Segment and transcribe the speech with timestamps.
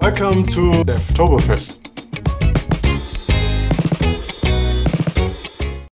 [0.00, 1.78] Welcome to Devtoberfest.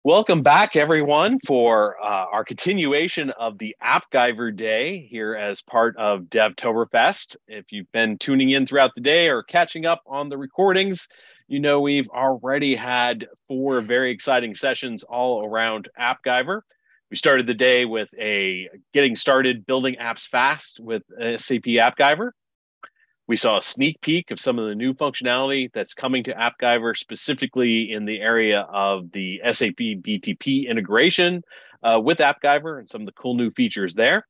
[0.05, 6.21] Welcome back, everyone, for uh, our continuation of the AppGyver Day here as part of
[6.21, 7.35] Devtoberfest.
[7.49, 11.09] If you've been tuning in throughout the day or catching up on the recordings,
[11.49, 16.61] you know we've already had four very exciting sessions all around AppGyver.
[17.11, 22.31] We started the day with a getting started building apps fast with SAP AppGyver.
[23.29, 26.97] We saw a sneak peek of some of the new functionality that's coming to AppGyver,
[26.97, 31.43] specifically in the area of the SAP BTP integration
[31.83, 34.27] uh, with AppGyver and some of the cool new features there.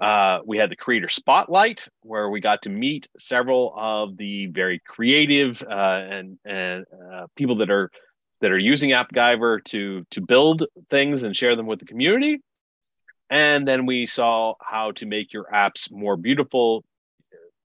[0.00, 4.80] Uh, we had the creator spotlight where we got to meet several of the very
[4.86, 7.90] creative uh, and and uh, people that are
[8.40, 12.40] that are using AppGyver to to build things and share them with the community.
[13.28, 16.84] And then we saw how to make your apps more beautiful,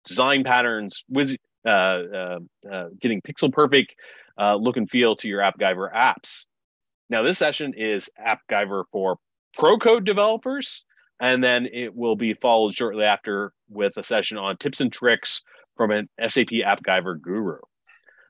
[0.06, 2.38] design patterns, whiz, uh, uh,
[2.70, 3.95] uh, getting pixel perfect
[4.38, 6.45] uh, look and feel to your AppGyver apps.
[7.10, 9.18] Now, this session is AppGyver for
[9.54, 10.85] pro code developers,
[11.21, 15.43] and then it will be followed shortly after with a session on tips and tricks
[15.76, 17.59] from an SAP AppGyver guru.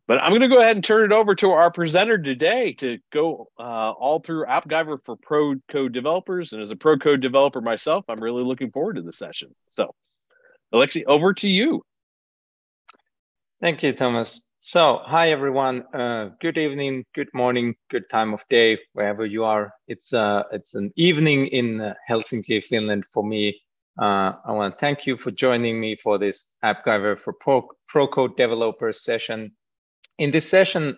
[0.07, 2.99] But I'm going to go ahead and turn it over to our presenter today to
[3.13, 6.53] go uh, all through AppGyver for pro code developers.
[6.53, 9.55] And as a pro code developer myself, I'm really looking forward to the session.
[9.69, 9.95] So
[10.73, 11.83] Akseli, over to you.
[13.61, 14.43] Thank you, Thomas.
[14.59, 15.85] So, hi everyone.
[15.95, 19.73] Uh, good evening, good morning, good time of day, wherever you are.
[19.87, 23.61] It's uh, it's an evening in uh, Helsinki, Finland for me.
[24.01, 27.33] Uh, I want to thank you for joining me for this AppGyver for
[27.89, 29.53] Pro, Code Developers session.
[30.19, 30.97] In this session,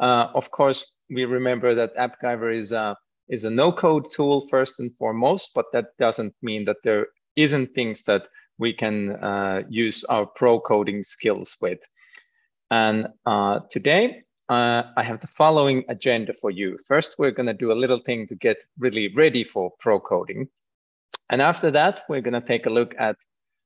[0.00, 2.96] uh, of course, we remember that AppGyver is a
[3.28, 8.02] is a no-code tool first and foremost, but that doesn't mean that there isn't things
[8.04, 11.78] that we can uh, use our pro coding skills with.
[12.70, 16.78] And uh, today, uh, I have the following agenda for you.
[16.86, 20.48] First, we're going to do a little thing to get really ready for pro coding.
[21.30, 23.16] And after that, we're going to take a look at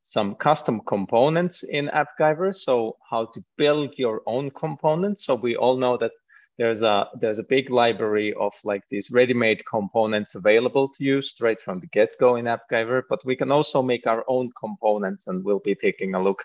[0.02, 2.54] some custom components in AppGyver.
[2.54, 5.24] So how to build your own components.
[5.24, 6.10] So we all know that
[6.58, 11.60] there's a there's a big library of like these ready-made components available to you straight
[11.60, 15.60] from the get-go in AppGyver, but we can also make our own components and we'll
[15.60, 16.44] be taking a look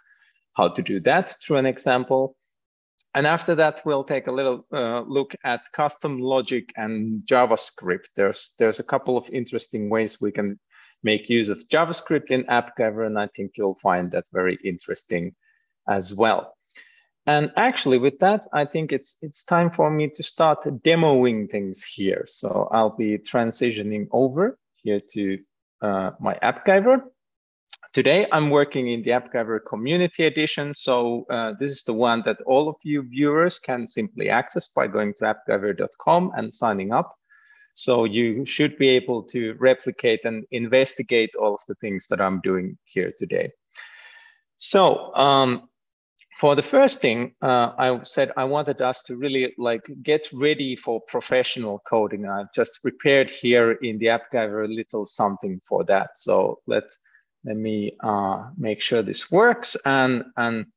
[0.55, 2.35] how to do that through an example.
[3.15, 8.07] And after that, we'll take a little uh, look at custom logic and JavaScript.
[8.15, 10.59] There's there's a couple of interesting ways we can
[11.03, 15.35] make use of JavaScript in AppGyver, and I think you'll find that very interesting
[15.87, 16.56] as well.
[17.27, 21.83] And actually with that, I think it's it's time for me to start demoing things
[21.83, 22.23] here.
[22.27, 25.37] So I'll be transitioning over here to
[25.81, 27.01] uh, my AppGyver.
[27.93, 30.73] Today, I'm working in the AppGyver Community Edition.
[30.75, 34.87] So uh, this is the one that all of you viewers can simply access by
[34.87, 37.09] going to appgyver.com and signing up.
[37.73, 42.39] So you should be able to replicate and investigate all of the things that I'm
[42.41, 43.51] doing here today.
[44.57, 45.69] So um,
[46.39, 50.75] for the first thing, uh, I said I wanted us to really like get ready
[50.75, 52.27] for professional coding.
[52.27, 56.11] I've just prepared here in the app AppGyver a little something for that.
[56.15, 56.83] So let
[57.43, 59.75] let me uh, make sure this works.
[59.85, 60.67] And and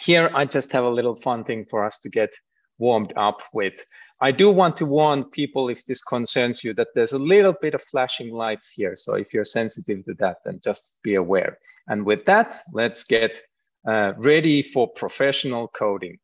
[0.00, 2.30] here I just have a little fun thing for us to get
[2.78, 3.74] warmed up with.
[4.20, 7.74] I do want to warn people if this concerns you that there's a little bit
[7.74, 8.96] of flashing lights here.
[8.96, 11.58] So if you're sensitive to that, then just be aware.
[11.88, 13.40] And with that, let's get
[13.86, 16.18] uh, ready for professional coding.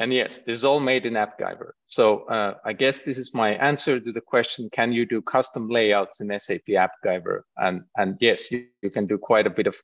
[0.00, 1.72] And yes, this is all made in AppGyver.
[1.86, 5.68] So uh, I guess this is my answer to the question, can you do custom
[5.68, 7.40] layouts in SAP AppGyver?
[7.56, 9.74] And, and yes, you, you can do quite a bit of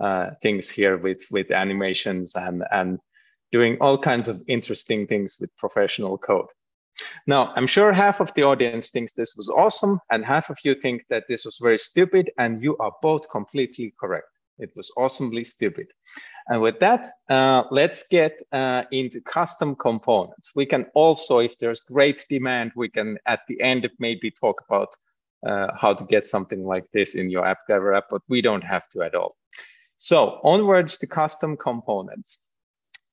[0.00, 2.98] uh, things here with, with animations and, and
[3.52, 6.46] doing all kinds of interesting things with professional code.
[7.26, 10.74] Now, I'm sure half of the audience thinks this was awesome, and half of you
[10.74, 14.28] think that this was very stupid, and you are both completely correct.
[14.58, 15.86] It was awesomely stupid.
[16.48, 20.50] And with that, uh, let's get uh, into custom components.
[20.54, 24.88] We can also, if there's great demand, we can at the end maybe talk about
[25.46, 28.88] uh, how to get something like this in your AppGyver app, but we don't have
[28.90, 29.36] to at all.
[29.96, 32.38] So onwards to custom components.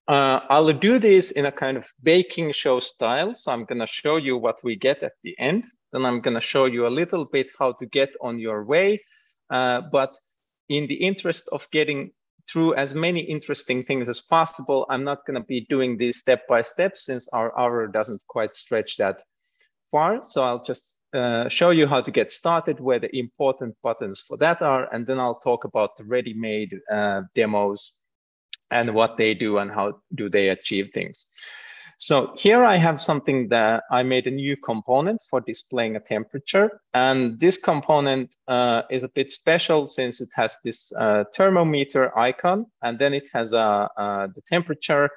[0.07, 3.35] Uh, I'll do this in a kind of baking show style.
[3.35, 5.65] So I'm going to show you what we get at the end.
[5.91, 9.03] Then I'm going to show you a little bit how to get on your way.
[9.49, 10.17] Uh, but
[10.69, 12.11] in the interest of getting
[12.49, 16.47] through as many interesting things as possible, I'm not going to be doing this step
[16.47, 19.21] by step since our hour doesn't quite stretch that
[19.91, 20.19] far.
[20.23, 24.37] So I'll just uh, show you how to get started, where the important buttons for
[24.37, 27.91] that are, and then I'll talk about the ready-made uh, demos
[28.71, 31.27] and what they do and how do they achieve things.
[31.99, 36.79] So here I have something that I made a new component for displaying a temperature.
[36.93, 42.67] And this component uh, is a bit special since it has this uh, thermometer icon,
[42.83, 45.09] and then it has uh, the temperature.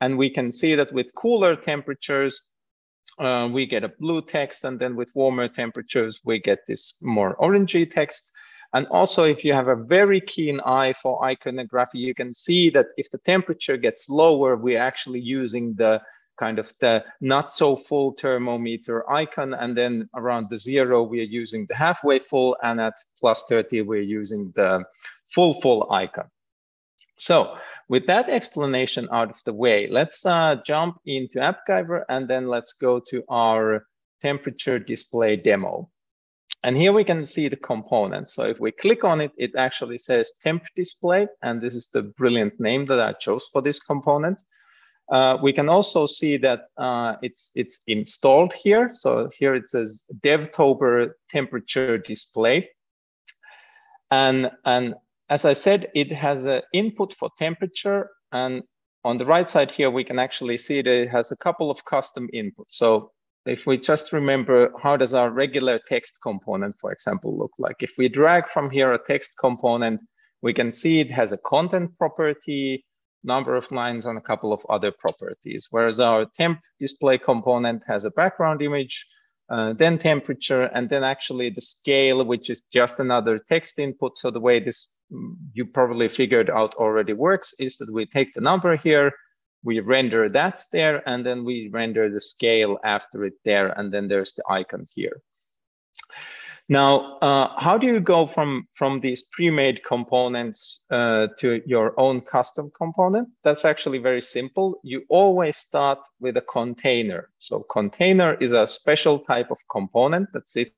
[0.00, 2.42] And we can see that with cooler temperatures,
[3.20, 7.36] uh, we get a blue text, and then with warmer temperatures, we get this more
[7.36, 8.32] orangey text.
[8.74, 12.86] And also, if you have a very keen eye for iconography, you can see that
[12.96, 16.02] if the temperature gets lower, we're actually using the
[16.40, 19.54] kind of the not so full thermometer icon.
[19.54, 22.56] And then around the zero, we are using the halfway full.
[22.64, 24.84] And at plus 30, we're using the
[25.32, 26.28] full full icon.
[27.16, 27.56] So
[27.88, 32.72] with that explanation out of the way, let's uh, jump into AppGyver and then let's
[32.72, 33.86] go to our
[34.20, 35.88] temperature display demo.
[36.64, 38.30] And here we can see the component.
[38.30, 41.28] So if we click on it, it actually says temp display.
[41.42, 44.42] And this is the brilliant name that I chose for this component.
[45.12, 48.88] Uh, we can also see that uh, it's it's installed here.
[48.90, 52.70] So here it says DevTober temperature display.
[54.10, 54.94] And, and
[55.28, 58.08] as I said, it has an input for temperature.
[58.32, 58.62] And
[59.04, 61.84] on the right side here, we can actually see that it has a couple of
[61.84, 62.70] custom inputs.
[62.70, 63.12] So
[63.46, 67.76] if we just remember, how does our regular text component, for example, look like?
[67.80, 70.00] If we drag from here a text component,
[70.42, 72.84] we can see it has a content property,
[73.22, 75.68] number of lines, and a couple of other properties.
[75.70, 79.06] Whereas our temp display component has a background image,
[79.50, 84.16] uh, then temperature, and then actually the scale, which is just another text input.
[84.16, 88.32] So the way this mm, you probably figured out already works is that we take
[88.34, 89.12] the number here,
[89.64, 94.08] we render that there, and then we render the scale after it there, and then
[94.08, 95.22] there's the icon here.
[96.68, 102.22] Now, uh, how do you go from, from these pre-made components uh, to your own
[102.22, 103.28] custom component?
[103.42, 104.80] That's actually very simple.
[104.82, 107.28] You always start with a container.
[107.38, 110.72] So container is a special type of component that sits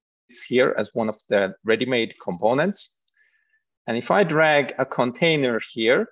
[0.49, 2.97] here as one of the ready-made components.
[3.87, 6.09] And if I drag a container here,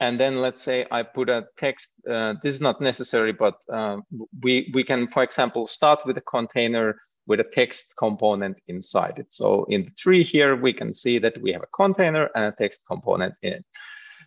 [0.00, 3.98] and then let's say I put a text, uh, this is not necessary, but uh,
[4.42, 6.96] we, we can, for example, start with a container
[7.26, 9.26] with a text component inside it.
[9.30, 12.52] So in the tree here, we can see that we have a container and a
[12.52, 13.64] text component in it.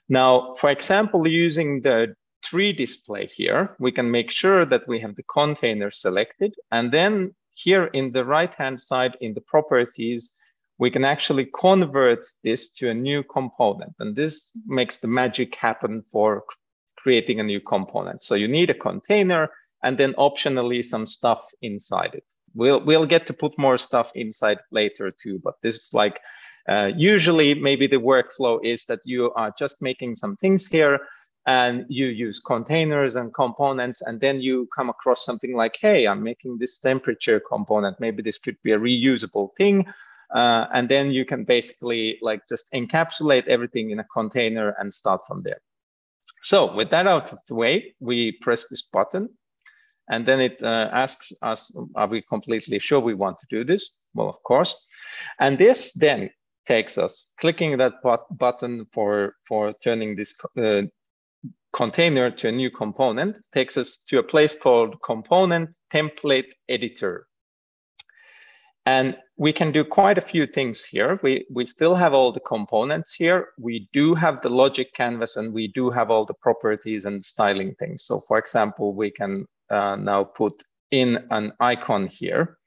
[0.10, 5.16] Now, for example, using the tree display here, we can make sure that we have
[5.16, 6.56] the container selected.
[6.72, 10.34] And then here in the right-hand side in the properties,
[10.80, 13.94] we can actually convert this to a new component.
[14.00, 16.46] And this makes the magic happen for
[16.98, 18.24] creating a new component.
[18.24, 19.50] So you need a container
[19.84, 22.24] and then optionally some stuff inside it.
[22.56, 26.20] We'll we'll get to put more stuff inside later too, but this is like
[26.68, 31.00] uh, usually maybe the workflow is that you are just making some things here
[31.46, 36.22] and you use containers and components and then you come across something like hey i'm
[36.22, 39.86] making this temperature component maybe this could be a reusable thing
[40.34, 45.22] uh, and then you can basically like just encapsulate everything in a container and start
[45.28, 45.62] from there
[46.42, 49.30] so with that out of the way we press this button
[50.10, 53.98] and then it uh, asks us, are we completely sure we want to do this?
[54.16, 54.76] Well, of course.
[55.40, 56.32] And this then
[56.68, 57.94] takes us, clicking that
[58.32, 60.82] button for, for turning this uh,
[61.74, 67.28] container to a new component, takes us to a place called Component Template Editor.
[68.90, 71.20] And we can do quite a few things here.
[71.22, 73.50] We, we still have all the components here.
[73.60, 77.76] We do have the logic canvas and we do have all the properties and styling
[77.76, 78.06] things.
[78.06, 82.58] So for example, we can uh, now put in an icon here.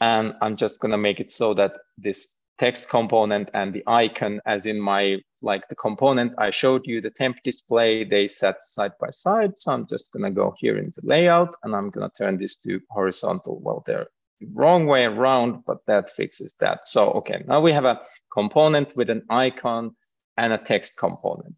[0.00, 4.66] And I'm just gonna make it so that this text component and the icon as
[4.66, 9.10] in my, like the component I showed you, the temp display, they set side by
[9.10, 9.54] side.
[9.56, 12.78] So I'm just gonna go here in the layout and I'm gonna turn this to
[12.88, 13.58] horizontal.
[13.64, 14.06] Well, they're
[14.52, 16.86] wrong way around, but that fixes that.
[16.86, 18.00] So, okay, now we have a
[18.32, 19.94] component with an icon
[20.36, 21.54] and a text component.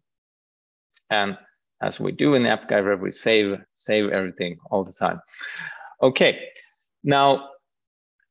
[1.09, 1.37] And
[1.81, 5.21] as we do in AppGyver, we save, save everything all the time.
[6.01, 6.39] Okay,
[7.03, 7.49] now,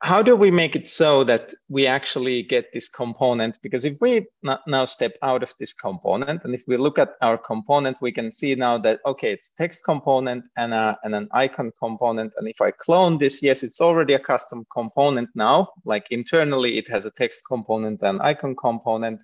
[0.03, 3.59] how do we make it so that we actually get this component?
[3.63, 4.27] Because if we
[4.67, 8.31] now step out of this component, and if we look at our component, we can
[8.31, 12.35] see now that, okay, it's text component and, a, and an icon component.
[12.37, 15.69] And if I clone this, yes, it's already a custom component now.
[15.87, 19.21] Like internally, it has a text component and icon component.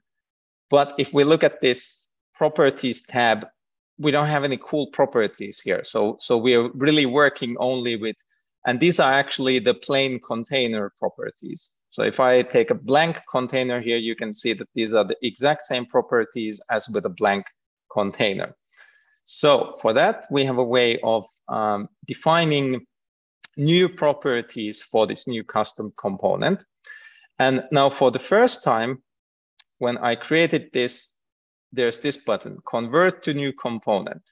[0.71, 3.47] But if we look at this properties tab,
[3.99, 5.85] we don't have any cool properties here.
[5.85, 8.17] So, so we are really working only with
[8.66, 11.71] And these are actually the plain container properties.
[11.90, 15.16] So if I take a blank container here, you can see that these are the
[15.23, 17.45] exact same properties as with a blank
[17.92, 18.54] container.
[19.25, 22.87] So for that, we have a way of um, defining
[23.57, 26.64] new properties for this new custom component.
[27.38, 29.02] And now for the first time,
[29.78, 31.09] when I created this,
[31.73, 34.23] there's this button, convert to new component.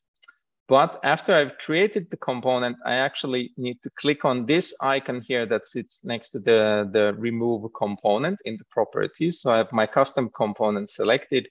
[0.70, 5.44] But after I've created the component, I actually need to click on this icon here
[5.46, 9.40] that sits next to the, the remove component in the properties.
[9.40, 11.48] So I have my custom component selected.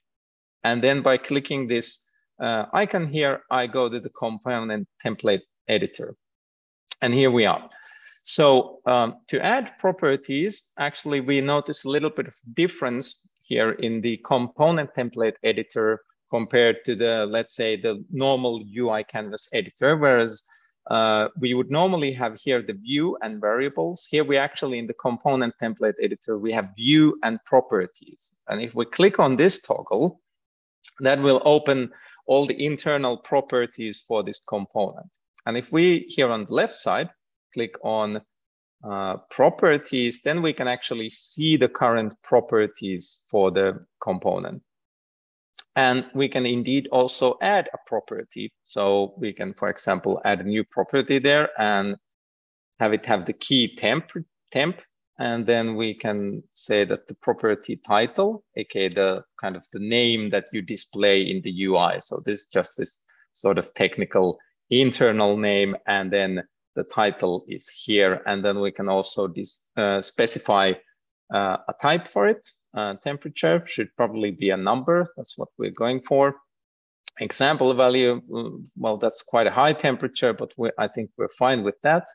[0.64, 2.00] And then by clicking this
[2.42, 6.16] uh, icon here, I go to the component template editor.
[7.02, 7.68] And here we are.
[8.22, 14.00] So um, to add properties, actually, we notice a little bit of difference here in
[14.00, 16.00] the component template editor
[16.30, 20.42] compared to the, let's say, the normal UI canvas editor, whereas
[20.90, 24.06] uh, we would normally have here the view and variables.
[24.10, 28.32] Here we actually, in the component template editor, we have view and properties.
[28.48, 30.20] And if we click on this toggle,
[31.00, 31.92] that will open
[32.26, 35.10] all the internal properties for this component.
[35.46, 37.10] And if we here on the left side,
[37.54, 38.20] click on
[38.82, 44.62] uh, properties, then we can actually see the current properties for the component.
[45.76, 48.52] And we can indeed also add a property.
[48.64, 51.96] So we can, for example, add a new property there and
[52.80, 54.10] have it have the key temp,
[54.50, 54.80] temp.
[55.18, 60.30] And then we can say that the property title, aka the kind of the name
[60.30, 62.00] that you display in the UI.
[62.00, 62.98] So this is just this
[63.32, 64.38] sort of technical
[64.70, 65.76] internal name.
[65.86, 66.42] And then
[66.74, 68.22] the title is here.
[68.26, 69.32] And then we can also
[69.76, 70.72] uh, specify
[71.32, 75.06] uh, a type for it uh, temperature should probably be a number.
[75.16, 76.36] That's what we're going for.
[77.18, 81.74] Example value, mm, well, that's quite a high temperature, but I think we're fine with
[81.82, 82.06] that.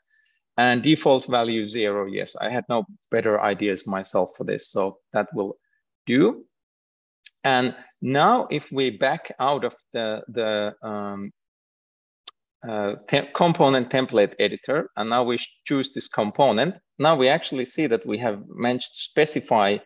[0.58, 5.28] And default value zero, yes, I had no better ideas myself for this, so that
[5.34, 5.56] will
[6.06, 6.46] do.
[7.44, 11.30] And now if we back out of the, the um,
[12.66, 17.86] uh, te component template editor, and now we choose this component, now we actually see
[17.86, 19.76] that we have managed to specify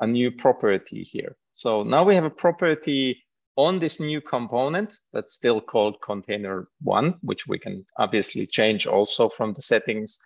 [0.00, 1.36] a new property here.
[1.52, 3.22] So now we have a property
[3.56, 9.28] on this new component that's still called container one, which we can obviously change also
[9.28, 10.18] from the settings.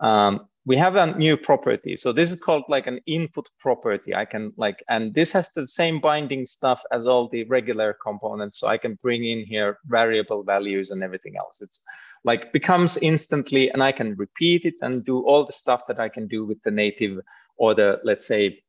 [0.00, 1.96] Um, we have a new property.
[1.96, 4.14] So this is called like an input property.
[4.14, 8.58] I can like, and this has the same binding stuff as all the regular components.
[8.60, 11.60] So I can bring in here variable values and everything else.
[11.62, 11.82] It's
[12.24, 16.08] like becomes instantly, and I can repeat it and do all the stuff that I
[16.08, 17.18] can do with the native
[17.56, 18.62] or the, let's say,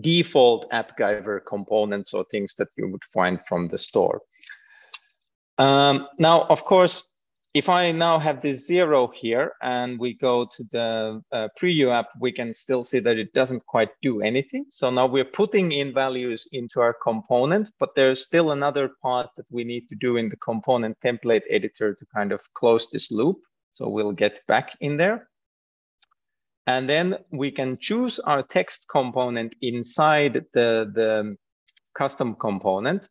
[0.00, 4.22] default AppGyver components or things that you would find from the store.
[5.58, 7.02] Um, now, of course,
[7.52, 12.08] if I now have this zero here and we go to the uh, preview app,
[12.20, 14.66] we can still see that it doesn't quite do anything.
[14.70, 19.46] So now we're putting in values into our component, but there's still another part that
[19.50, 23.38] we need to do in the component template editor to kind of close this loop.
[23.72, 25.28] So we'll get back in there.
[26.70, 31.36] And then we can choose our text component inside the, the
[31.98, 33.08] custom component.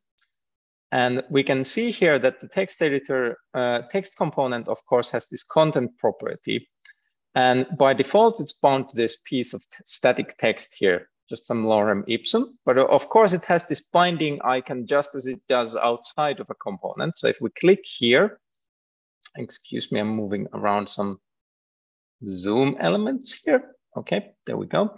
[0.93, 5.27] And we can see here that the text editor uh, text component, of course, has
[5.27, 6.69] this content property.
[7.35, 12.05] And by default, it's bound to this piece of static text here, just some lorem
[12.07, 12.57] ipsum.
[12.65, 16.49] But uh, of course, it has this binding icon just as it does outside of
[16.49, 17.17] a component.
[17.17, 18.39] So if we click here,
[19.35, 21.19] excuse me, I'm moving around some
[22.25, 23.75] zoom elements here.
[23.95, 24.95] Okay, there we go.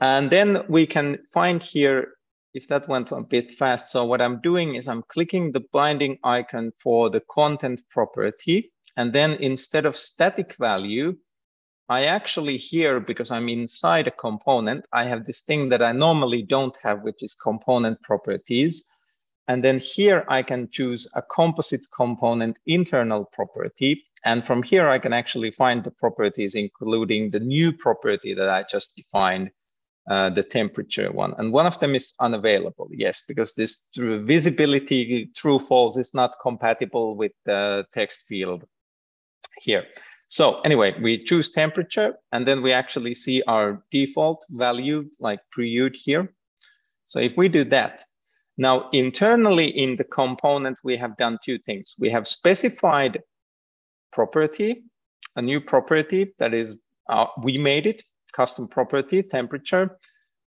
[0.00, 2.14] And then we can find here,
[2.54, 3.90] if that went a bit fast.
[3.90, 8.72] So what I'm doing is I'm clicking the binding icon for the content property.
[8.96, 11.16] And then instead of static value,
[11.88, 16.42] I actually here, because I'm inside a component, I have this thing that I normally
[16.42, 18.84] don't have, which is component properties.
[19.48, 24.04] And then here I can choose a composite component internal property.
[24.24, 28.64] And from here, I can actually find the properties, including the new property that I
[28.70, 29.50] just defined,
[30.10, 31.34] uh, the temperature one.
[31.38, 37.16] And one of them is unavailable, yes, because this visibility true false is not compatible
[37.16, 38.64] with the text field
[39.62, 39.84] here.
[40.28, 45.94] So anyway, we choose temperature, and then we actually see our default value like previewed
[45.94, 46.34] here.
[47.06, 48.04] So if we do that,
[48.58, 51.94] now, internally in the component, we have done two things.
[51.98, 53.22] We have specified
[54.12, 54.82] property,
[55.36, 56.76] a new property that is,
[57.08, 59.96] uh, we made it, custom property, temperature.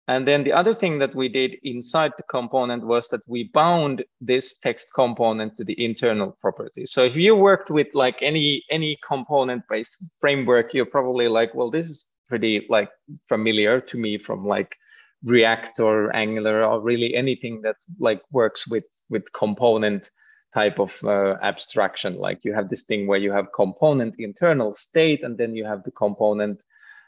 [0.10, 4.04] And then the other thing that we did inside the component was that we bound
[4.20, 6.86] this text component to the internal property.
[6.86, 11.72] So if you worked with like any any component based framework, you're probably like, well,
[11.72, 12.90] this is pretty like
[13.30, 14.76] familiar to me from like
[15.24, 20.10] React or Angular or really anything that like works with with component
[20.54, 22.18] type of uh, abstraction.
[22.18, 25.84] Like you have this thing where you have component internal state, and then you have
[25.84, 26.64] the component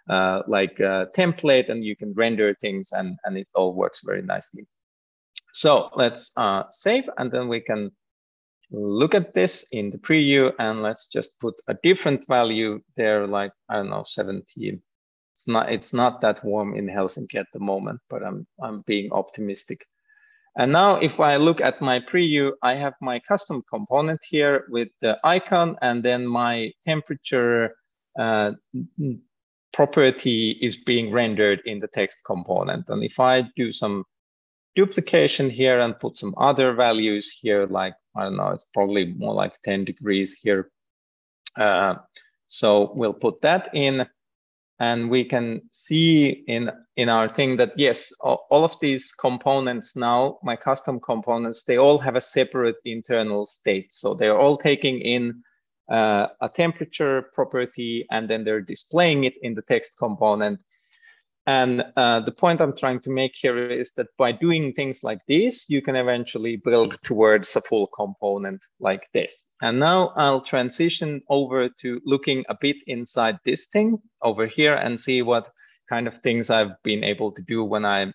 [0.10, 4.22] uh, like uh, template, and you can render things, and and it all works very
[4.22, 4.66] nicely.
[5.54, 7.92] So let's uh, save, and then we can
[8.72, 13.52] look at this in the preview, and let's just put a different value there, like
[13.70, 14.82] I don't know, 17.
[15.34, 19.12] It's not it's not that warm in Helsinki at the moment, but I'm I'm being
[19.12, 19.86] optimistic.
[20.56, 24.90] And now if I look at my preview, I have my custom component here with
[25.02, 27.76] the icon and then my temperature
[28.20, 28.52] uh,
[29.74, 32.88] property is being rendered in the text component.
[32.90, 34.06] And if I do some
[34.76, 39.34] duplication here and put some other values here, like, I don't know, it's probably more
[39.34, 40.70] like 10 degrees here.
[41.56, 41.96] Uh,
[42.46, 44.06] so we'll put that in
[44.80, 50.38] and we can see in in our thing that yes all, of these components now
[50.44, 53.94] my custom components they all have a separate internal state.
[53.94, 55.44] So they're all taking in
[55.92, 60.60] uh, a temperature property and then they're displaying it in the text component
[61.46, 65.20] and uh, the point I'm trying to make here is that by doing things like
[65.28, 69.44] this, you can eventually build towards a full component like this.
[69.62, 74.98] And now I'll transition over to looking a bit inside this thing over here and
[74.98, 75.52] see what
[75.90, 78.14] kind of things I've been able to do when I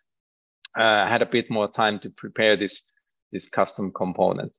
[0.74, 2.82] uh, had a bit more time to prepare this,
[3.30, 4.52] this custom component.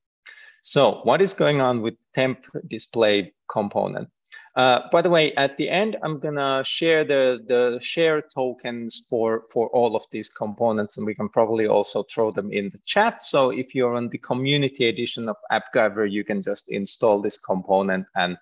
[0.61, 4.09] So what is going on with temp display component?
[4.55, 9.43] Uh, by the way, at the end, I'm gonna share the, the share tokens for,
[9.51, 13.21] for all of these components, and we can probably also throw them in the chat.
[13.21, 18.05] So if you're on the community edition of AppGyver, you can just install this component
[18.15, 18.37] and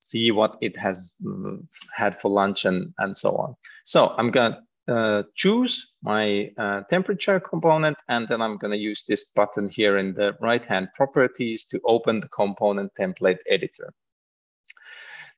[0.00, 3.54] see what it has um, had for lunch and, and so on.
[3.84, 9.30] So I'm gonna uh, choose my uh, temperature component, and then I'm gonna use this
[9.36, 13.92] button here in the right-hand properties to open the component template editor.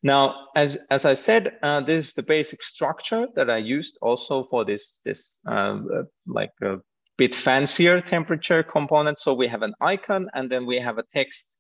[0.05, 4.47] Now, as, as I said, uh, this is the basic structure that I used also
[4.51, 6.77] for this, this um, uh, like a
[7.17, 9.19] bit fancier temperature component.
[9.19, 11.57] So we have an icon and then we have a text.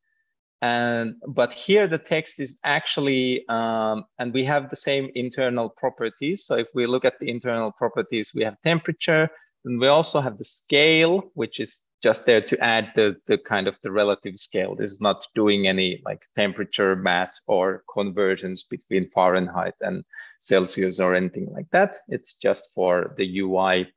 [0.60, 6.44] And, but here the text is actually, um, and we have the same internal properties.
[6.44, 9.28] So if we look at the internal properties, we have temperature,
[9.64, 13.66] and we also have the scale, which is just there to add the, the kind
[13.66, 14.76] of the relative scale.
[14.76, 20.04] This is not doing any like temperature math or conversions between Fahrenheit and
[20.38, 21.96] Celsius or anything like that.
[22.08, 23.90] It's just for the UI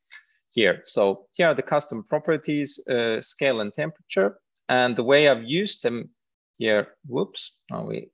[0.48, 0.84] here.
[0.86, 4.40] So here are the custom properties, uh, scale and temperature.
[4.70, 6.10] And the way I've used them
[6.54, 8.10] here, whoops, now we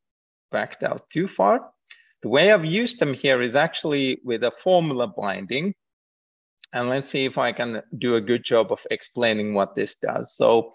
[0.51, 1.69] backed out too far.
[2.23, 5.75] The way I've used them here is actually with a formula binding
[6.73, 10.35] and let's see if I can do a good job of explaining what this does.
[10.35, 10.71] So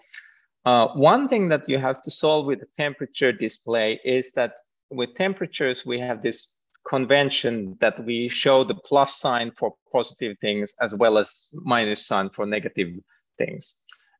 [0.65, 4.53] uh, one thing that you have to solve with the temperature display is that
[4.89, 6.49] with temperatures, we have this
[6.87, 12.29] convention that we show the plus sign for positive things as well as minus sign
[12.29, 12.89] for negative
[13.37, 13.75] things.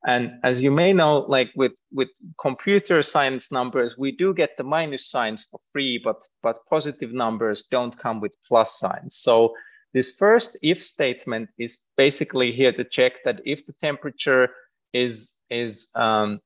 [0.05, 4.63] And as you may know, like with, with computer science numbers, we do get the
[4.63, 9.17] minus signs for free, but, but positive numbers don't come with plus signs.
[9.17, 9.53] So
[9.93, 14.49] this first if statement is basically here to check that if the temperature
[14.93, 16.39] is, is um,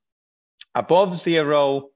[0.74, 1.90] above zero,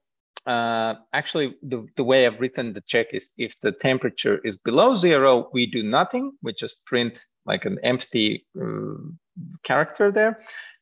[0.47, 4.95] uh, actually the, the way I've written the check is if the temperature is below
[4.95, 6.33] zero, we do nothing.
[6.43, 8.95] We just print like an empty uh,
[9.65, 10.39] character there.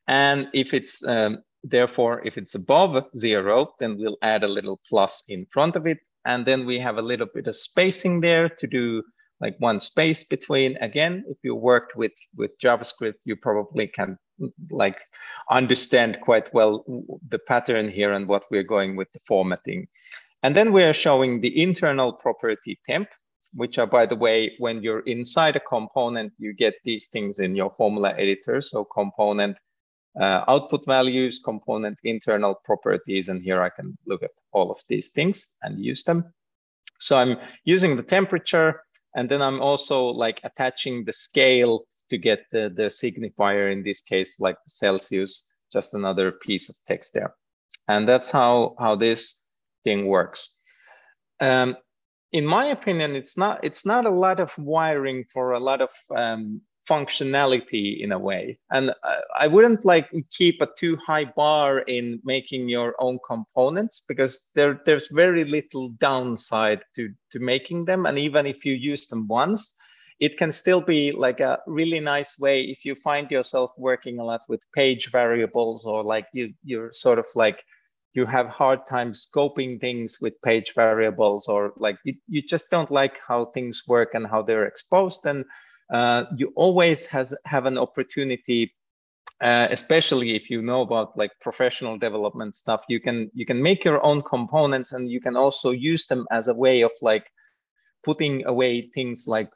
[0.09, 5.23] And if it's um, therefore, if it's above zero, then we'll add a little plus
[5.29, 5.99] in front of it.
[6.25, 9.03] And then we have a little bit of spacing there to do
[9.41, 10.77] like one space between.
[10.79, 14.19] Again, if you worked with, with JavaScript, you probably can
[14.71, 14.99] like
[15.51, 16.85] understand quite well
[17.29, 19.89] the pattern here and what we're going with the formatting.
[20.43, 23.09] And then we're showing the internal property temp,
[23.55, 27.57] which are, by the way, when you're inside a component, you get these things in
[27.57, 28.61] your formula editor.
[28.61, 29.59] So component
[30.21, 35.09] uh, output values, component internal properties, and here I can look at all of these
[35.09, 36.33] things and use them.
[37.01, 38.83] So I'm using the temperature,
[39.17, 44.03] and then I'm also like attaching the scale to get the, the signifier, in this
[44.03, 47.35] case, like Celsius, just another piece of text there.
[47.89, 49.35] And that's how, how this
[49.85, 50.51] thing works.
[51.41, 51.77] Um,
[52.33, 55.91] in my opinion, it's not it's not a lot of wiring for a lot of
[56.15, 58.59] um, functionality in a way.
[58.71, 64.03] And uh, I wouldn't like keep a too high bar in making your own components
[64.07, 68.07] because there there's very little downside to to making them.
[68.07, 69.75] And even if you use them once,
[70.21, 74.25] it can still be like a really nice way if you find yourself working a
[74.25, 77.63] lot with page variables or like you you're sort of like
[78.17, 82.91] you have hard time scoping things with page variables or like you, you just don't
[82.91, 85.45] like how things work and how they're exposed and
[85.93, 88.73] uh, you always has have an opportunity
[89.41, 93.85] uh, especially if you know about like professional development stuff you can you can make
[93.85, 97.31] your own components and you can also use them as a way of like
[98.07, 99.51] putting away things like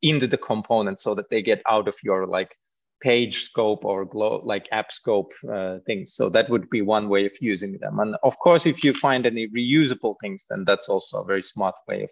[0.00, 2.56] into the component so that they get out of your like
[3.02, 6.14] page scope or glow, like app scope uh, things.
[6.14, 7.98] So that would be one way of using them.
[7.98, 11.74] And of course, if you find any reusable things, then that's also a very smart
[11.88, 12.10] way of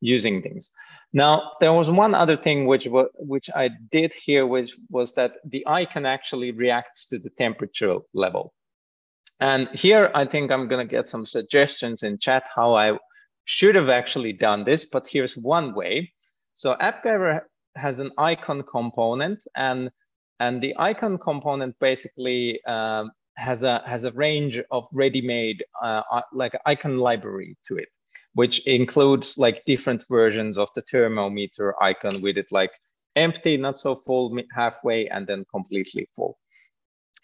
[0.00, 0.72] using things.
[1.12, 5.64] Now, there was one other thing which which I did here, which was that the
[5.66, 8.52] icon actually reacts to the temperature level.
[9.40, 12.98] And here, I think I'm going to get some suggestions in chat how I
[13.44, 16.12] should have actually done this, but here's one way.
[16.54, 17.42] So AppGyver
[17.76, 19.90] has an icon component and
[20.40, 26.22] and the icon component basically um, has a has a range of ready-made uh, uh,
[26.32, 27.88] like icon library to it,
[28.34, 32.72] which includes like different versions of the thermometer icon with it like
[33.16, 36.38] empty, not so full, halfway, and then completely full.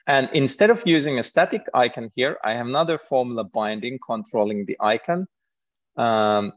[0.06, 4.76] And instead of using a static icon here, I have another formula binding controlling the
[4.80, 5.28] icon.
[5.96, 6.52] Um,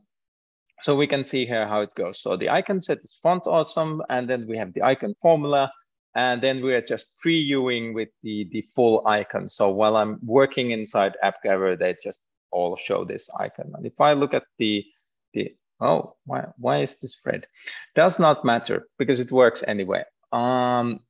[0.81, 2.21] so we can see here how it goes.
[2.21, 5.71] So the icon set is font awesome, and then we have the icon formula,
[6.15, 9.47] and then we are just previewing with the, the full icon.
[9.47, 12.23] So while I'm working inside AppGyver, they just
[12.55, 13.71] all show this icon.
[13.75, 14.85] And if I look at the,
[15.33, 17.45] the oh, why, why is this red?
[17.93, 20.03] Does not matter because it works anyway.
[20.31, 21.01] Um,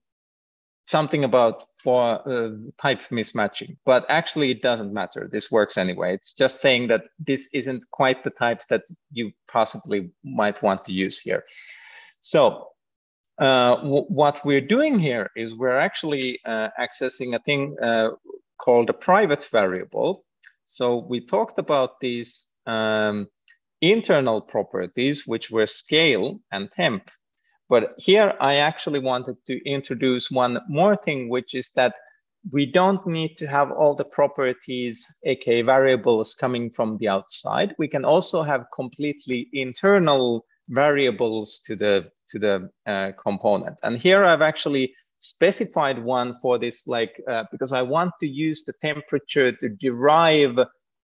[0.87, 2.49] something about for uh,
[2.81, 5.29] type mismatching, but actually it doesn't matter.
[5.31, 6.15] This works anyway.
[6.15, 10.91] It's just saying that this isn't quite the type that you possibly might want to
[10.91, 11.43] use here.
[12.21, 12.69] So
[13.37, 18.09] uh, what we're doing here is we're actually uh, accessing a thing uh,
[18.57, 20.23] called a private variable.
[20.65, 23.27] So we talked about these um,
[23.81, 27.09] internal properties, which were scale and temp.
[27.69, 31.95] But here I actually wanted to introduce one more thing, which is that
[32.51, 37.73] we don't need to have all the properties, aka variables coming from the outside.
[37.79, 43.79] We can also have completely internal variables to the to the uh, component.
[43.83, 44.93] And here I've actually
[45.27, 50.57] specified one for this, like uh, because I want to use the temperature to derive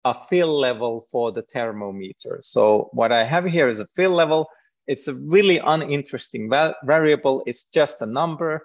[0.05, 2.39] a fill level for the thermometer.
[2.41, 4.47] So what I have here is a fill level.
[4.87, 7.43] It's a really uninteresting va variable.
[7.45, 8.61] It's just a number.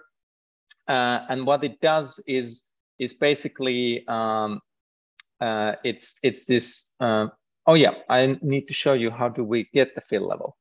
[0.87, 2.63] Uh, and what it does is
[2.99, 4.61] is basically um,
[5.41, 6.93] uh, it's it's this.
[6.99, 7.27] Uh,
[7.67, 10.57] oh yeah, I need to show you how do we get the fill level.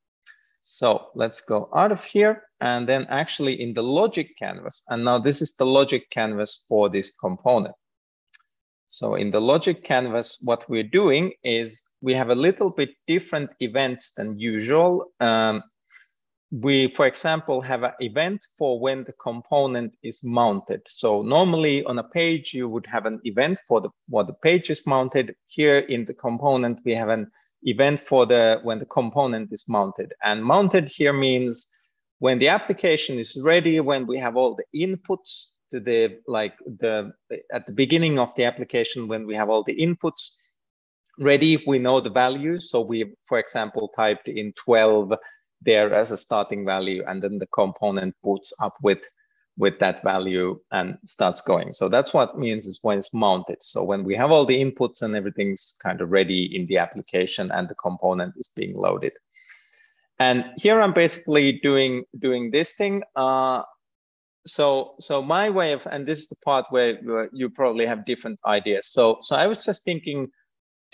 [0.66, 4.83] So let's go out of here and then actually in the logic canvas.
[4.88, 7.74] And now this is the logic canvas for this component.
[8.88, 13.50] So in the logic canvas, what we're doing is we have a little bit different
[13.61, 15.12] events than usual.
[15.20, 15.62] Um,
[16.50, 20.81] we, for example, have an event for when the component is mounted.
[20.87, 24.70] So normally on a page, you would have an event for the, what the page
[24.70, 25.35] is mounted.
[25.44, 27.31] Here in the component, we have an
[27.64, 30.12] event for the when the component is mounted.
[30.22, 31.66] And mounted here means
[32.18, 37.12] when the application is ready, when we have all the inputs to the like the
[37.53, 40.31] at the beginning of the application, when we have all the inputs
[41.18, 42.70] ready, we know the values.
[42.70, 45.12] So we, for example, typed in 12
[45.62, 48.98] there as a starting value, and then the component boots up with
[49.57, 51.73] with that value and starts going.
[51.73, 53.59] So that's what means is when it's mounted.
[53.61, 57.51] So when we have all the inputs and everything's kind of ready in the application
[57.53, 59.12] and the component is being loaded.
[60.19, 63.03] And here I'm basically doing doing this thing.
[63.17, 63.62] Uh,
[64.47, 68.05] so so my way of and this is the part where, where you probably have
[68.05, 68.88] different ideas.
[68.88, 70.29] So so I was just thinking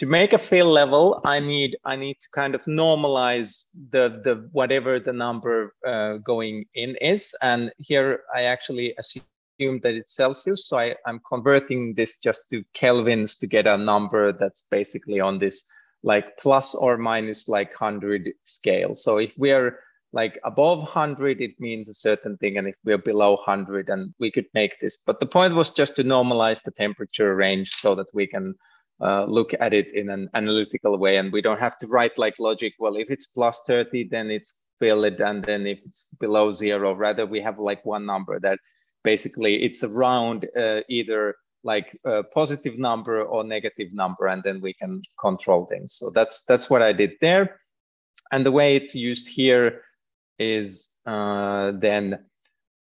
[0.00, 4.48] to make a fill level, I need I need to kind of normalize the the
[4.52, 7.34] whatever the number uh, going in is.
[7.42, 12.64] And here I actually assume that it's Celsius, so I, I'm converting this just to
[12.74, 15.64] kelvins to get a number that's basically on this
[16.02, 18.94] like plus or minus like 100 scale.
[18.94, 19.80] So if we are
[20.12, 24.28] like above 100 it means a certain thing and if we're below 100 and we
[24.28, 28.08] could make this but the point was just to normalize the temperature range so that
[28.12, 28.52] we can
[29.02, 32.38] uh, look at it in an analytical way and we don't have to write like
[32.38, 35.20] logic well if it's plus 30 then it's it.
[35.20, 38.58] And then if it's below zero, rather we have like one number that
[39.04, 44.72] basically it's around uh, either like a positive number or negative number, and then we
[44.72, 45.94] can control things.
[45.94, 47.60] So that's that's what I did there.
[48.32, 49.82] And the way it's used here
[50.38, 52.18] is uh, then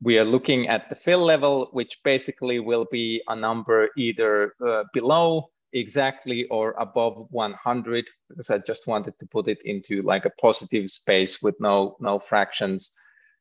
[0.02, 4.84] we are looking at the fill level, which basically will be a number either uh,
[4.94, 10.30] below exactly or above 100, because I just wanted to put it into like a
[10.40, 12.92] positive space with no, no fractions.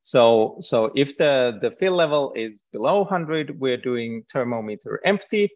[0.02, 5.50] So, so if the, the fill level is below 100, we're doing thermometer empty.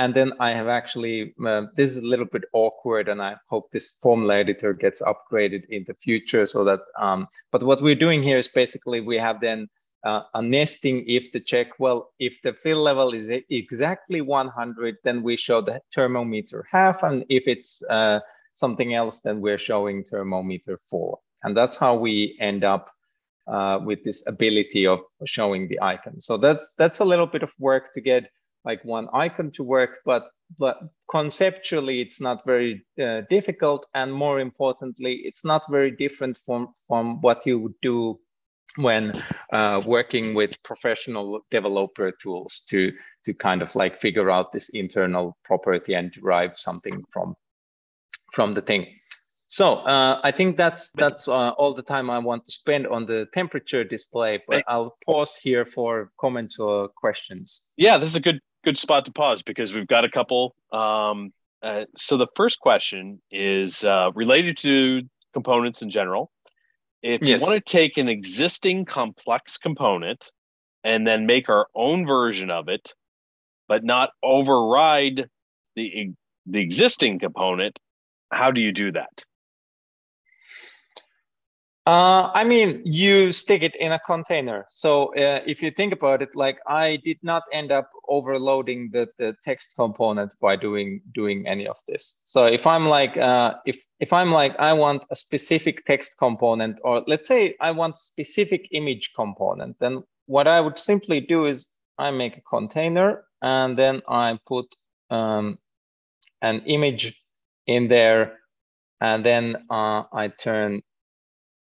[0.00, 3.70] And then I have actually, uh, this is a little bit awkward and I hope
[3.70, 8.22] this formula editor gets upgraded in the future so that, um, but what we're doing
[8.22, 9.68] here is basically we have then
[10.04, 15.22] uh, a nesting if to check, well, if the fill level is exactly 100, then
[15.22, 17.02] we show the thermometer half.
[17.02, 18.20] And if it's uh,
[18.54, 21.22] something else, then we're showing thermometer full.
[21.42, 22.88] And that's how we end up
[23.48, 26.20] uh, with this ability of showing the icon.
[26.20, 28.30] So that's that's a little bit of work to get
[28.64, 30.78] like one icon to work, but but
[31.10, 37.20] conceptually it's not very uh, difficult, and more importantly, it's not very different from from
[37.20, 38.18] what you would do
[38.78, 42.92] when uh, working with professional developer tools to
[43.24, 47.34] to kind of like figure out this internal property and derive something from
[48.32, 48.86] from the thing.
[49.48, 53.06] So uh, I think that's that's uh, all the time I want to spend on
[53.06, 54.42] the temperature display.
[54.46, 57.72] But I'll pause here for comments or questions.
[57.76, 60.54] Yeah, this is a good good spot to pause because we've got a couple.
[60.72, 66.30] Um, uh, so the first question is uh, related to components in general.
[67.08, 67.40] If yes.
[67.40, 70.30] you want to take an existing complex component
[70.84, 72.92] and then make our own version of it,
[73.66, 75.30] but not override
[75.74, 76.12] the
[76.44, 77.78] the existing component,
[78.30, 79.24] how do you do that?
[81.88, 84.66] Uh, I mean, you stick it in a container.
[84.68, 89.08] So uh, if you think about it, like I did not end up overloading the,
[89.16, 92.20] the text component by doing doing any of this.
[92.24, 96.78] So if I'm like, uh, if if I'm like, I want a specific text component,
[96.84, 101.68] or let's say I want specific image component, then what I would simply do is
[101.96, 104.66] I make a container and then I put
[105.08, 105.58] um,
[106.42, 107.18] an image
[107.66, 108.36] in there,
[109.00, 110.82] and then uh, I turn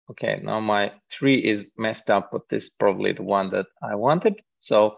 [0.10, 3.96] Okay, now my tree is messed up, but this is probably the one that I
[3.96, 4.42] wanted.
[4.62, 4.96] So,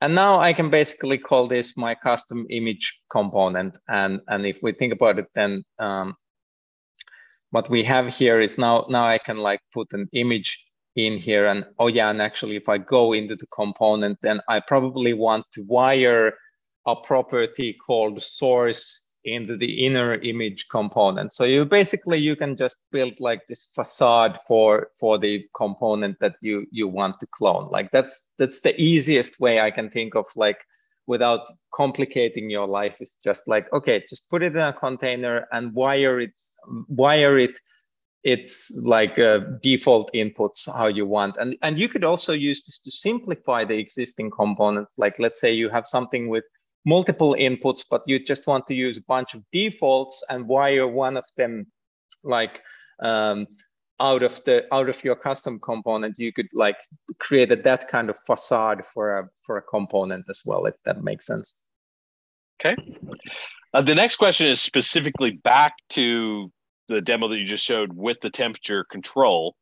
[0.00, 3.78] and now I can basically call this my custom image component.
[3.88, 6.14] And, and if we think about it, then um,
[7.50, 10.58] what we have here is now, now I can like put an image
[10.96, 14.60] in here and oh yeah, and actually if I go into the component, then I
[14.60, 16.34] probably want to wire
[16.86, 21.32] a property called source into the inner image component.
[21.32, 26.36] So you basically you can just build like this facade for for the component that
[26.40, 27.70] you you want to clone.
[27.70, 30.58] Like that's that's the easiest way I can think of like
[31.06, 31.40] without
[31.74, 36.20] complicating your life is just like okay just put it in a container and wire
[36.20, 36.32] it
[36.88, 37.58] wire it
[38.24, 42.78] it's like uh, default inputs how you want and and you could also use this
[42.78, 46.44] to simplify the existing components like let's say you have something with
[46.84, 51.16] multiple inputs, but you just want to use a bunch of defaults and wire one
[51.16, 51.66] of them
[52.24, 52.60] like
[53.02, 53.46] um,
[54.00, 56.76] out of the out of your custom component, you could like
[57.18, 61.02] create a, that kind of facade for a for a component as well, if that
[61.02, 61.54] makes sense.
[62.60, 62.76] Okay.
[63.74, 66.52] Uh, the next question is specifically back to
[66.88, 69.54] the demo that you just showed with the temperature control,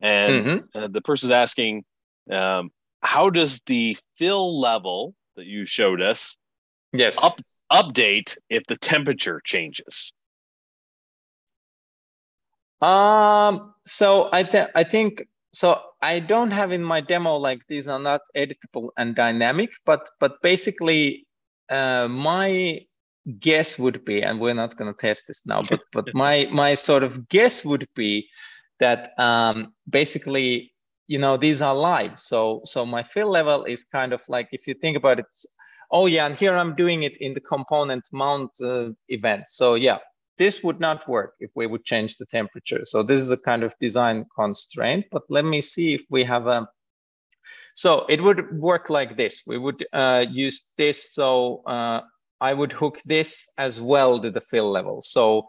[0.00, 0.78] and mm-hmm.
[0.78, 1.84] uh, the person's asking,
[2.30, 2.70] um,
[3.02, 6.36] how does the fill level that you showed us
[6.98, 7.16] Yes.
[7.22, 7.40] Up,
[7.72, 10.12] update if the temperature changes.
[12.80, 13.74] Um.
[13.86, 15.80] So I th- I think so.
[16.02, 20.42] I don't have in my demo like these are not editable and dynamic, but but
[20.42, 21.26] basically,
[21.70, 22.80] uh, my
[23.40, 26.74] guess would be, and we're not going to test this now, but but my my
[26.74, 28.28] sort of guess would be
[28.78, 30.72] that um, basically
[31.06, 34.66] you know these are live so so my fill level is kind of like if
[34.66, 35.26] you think about it
[35.90, 39.44] oh yeah, and here I'm doing it in the component mount uh, event.
[39.48, 39.98] So yeah,
[40.38, 42.80] this would not work if we would change the temperature.
[42.84, 46.46] So this is a kind of design constraint, but let me see if we have
[46.46, 46.68] a,
[47.74, 49.42] so it would work like this.
[49.46, 51.14] We would uh, use this.
[51.14, 52.00] So uh,
[52.40, 55.02] I would hook this as well to the fill level.
[55.02, 55.46] So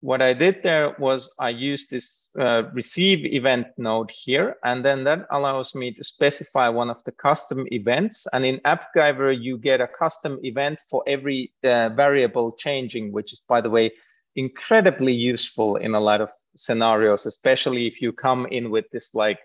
[0.00, 5.04] what I did there was I used this uh, receive event node here, and then
[5.04, 8.26] that allows me to specify one of the custom events.
[8.32, 13.42] And in AppGyver, you get a custom event for every uh, variable changing, which is,
[13.46, 13.92] by the way,
[14.36, 19.38] incredibly useful in a lot of scenarios, especially if you come in with this like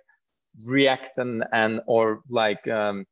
[0.66, 3.06] React and, and or like um,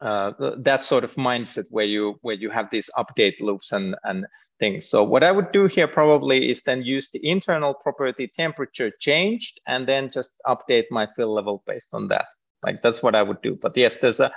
[0.00, 4.26] uh, that sort of mindset where you where you have these update loops and and
[4.58, 4.88] things.
[4.88, 9.60] So what I would do here probably is then use the internal property temperature changed
[9.66, 12.26] and then just update my fill level based on that.
[12.62, 13.58] Like that's what I would do.
[13.60, 14.32] But yes, there's a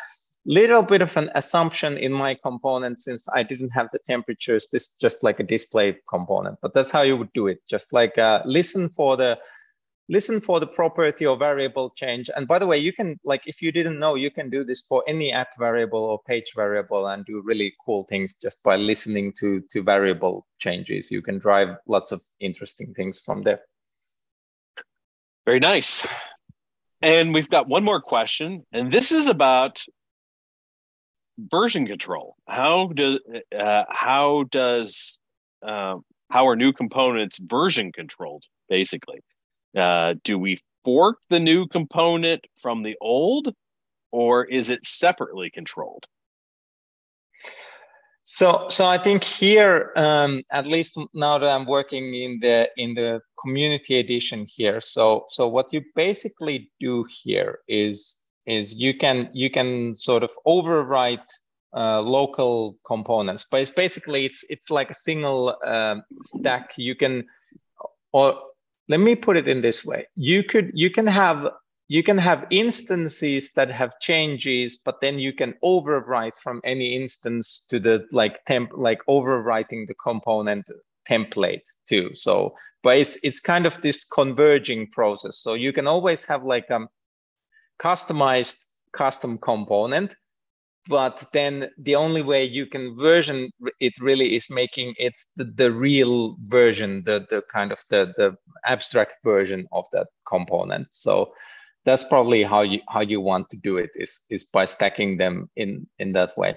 [0.45, 4.67] little bit of an assumption in my component since I didn't have the temperatures.
[4.72, 7.60] This just like a display component, but that's how you would do it.
[7.69, 9.39] Just like uh, listen for the
[10.10, 12.30] listen for the property or variable change.
[12.36, 14.84] And by the way, you can like if you didn't know, you can do this
[14.89, 19.32] for any app variable or page variable and do really cool things just by listening
[19.39, 21.12] to to variable changes.
[21.12, 23.62] You can drive lots of interesting things from there.
[25.45, 26.06] Very nice.
[27.02, 29.82] And we've got one more question, and this is about
[31.39, 32.36] version control.
[32.48, 33.19] How does
[33.58, 35.19] uh, how does
[35.65, 35.95] uh,
[36.30, 38.43] how are new components version controlled?
[38.67, 39.22] Basically,
[39.78, 43.54] uh, do we fork the new component from the old,
[44.12, 46.06] or is it separately controlled?
[48.24, 52.94] So, so I think here, um, at least now that I'm working in the in
[52.94, 59.30] the community edition here, so so what you basically do here is is you can
[59.34, 61.28] you can sort of overwrite
[61.76, 66.72] uh, local components, but it's basically it's it's like a single um, stack.
[66.78, 67.26] You can,
[68.14, 68.40] or
[68.89, 71.47] let me put it in this way: you could you can have
[71.89, 77.65] you can have instances that have changes, but then you can overwrite from any instance
[77.69, 80.69] to the like temp, like overwriting the component
[81.10, 82.12] template too.
[82.13, 85.39] So, but it's, it's kind of this converging process.
[85.41, 86.89] So you can always have like a um,
[87.82, 88.58] customized
[88.93, 90.15] custom component,
[90.88, 95.72] but then the only way you can version it really is making it the, the
[95.72, 100.88] real version, the, the kind of the, the abstract version of that component.
[100.92, 101.34] So
[101.86, 105.50] that's probably how you how you want to do it is is by stacking them
[105.56, 106.56] in in that way.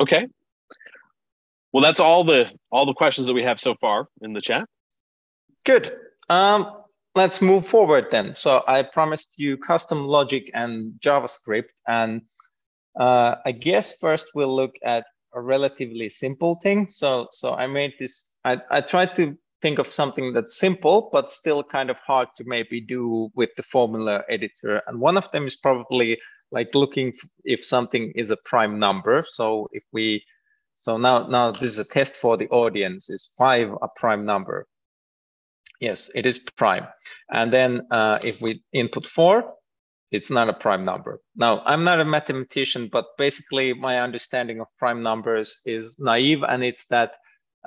[0.00, 0.26] Okay.
[1.72, 4.66] Well that's all the all the questions that we have so far in the chat.
[5.64, 5.92] Good.
[6.28, 6.77] Um
[7.18, 12.22] let's move forward then so i promised you custom logic and javascript and
[13.00, 15.04] uh, i guess first we'll look at
[15.34, 19.92] a relatively simple thing so so i made this i i tried to think of
[19.92, 24.82] something that's simple, but still kind of hard to maybe do with the formula editor.
[24.86, 26.18] And one of them is probably
[26.50, 27.12] like looking
[27.44, 29.24] if something is a prime number.
[29.26, 30.24] So if we,
[30.74, 33.10] so now, now this is a test for the audience.
[33.10, 34.66] Is five a prime number?
[35.80, 36.86] Yes, it is prime.
[37.30, 39.54] And then uh, if we input four,
[40.10, 41.20] it's not a prime number.
[41.36, 46.64] Now, I'm not a mathematician, but basically my understanding of prime numbers is naive, and
[46.64, 47.12] it's that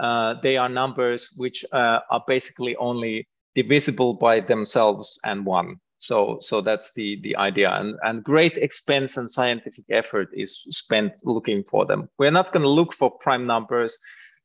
[0.02, 5.76] uh, they are numbers which uh, are basically only divisible by themselves and one.
[6.00, 11.14] So, so that's the the idea, and and great expense and scientific effort is spent
[11.24, 12.10] looking for them.
[12.18, 13.96] We're not going to look for prime numbers,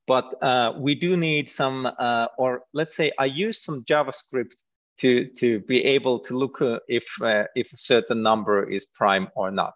[0.07, 4.57] but uh, we do need some, uh, or let's say I use some JavaScript
[4.99, 9.29] to to be able to look uh, if uh, if a certain number is prime
[9.35, 9.75] or not,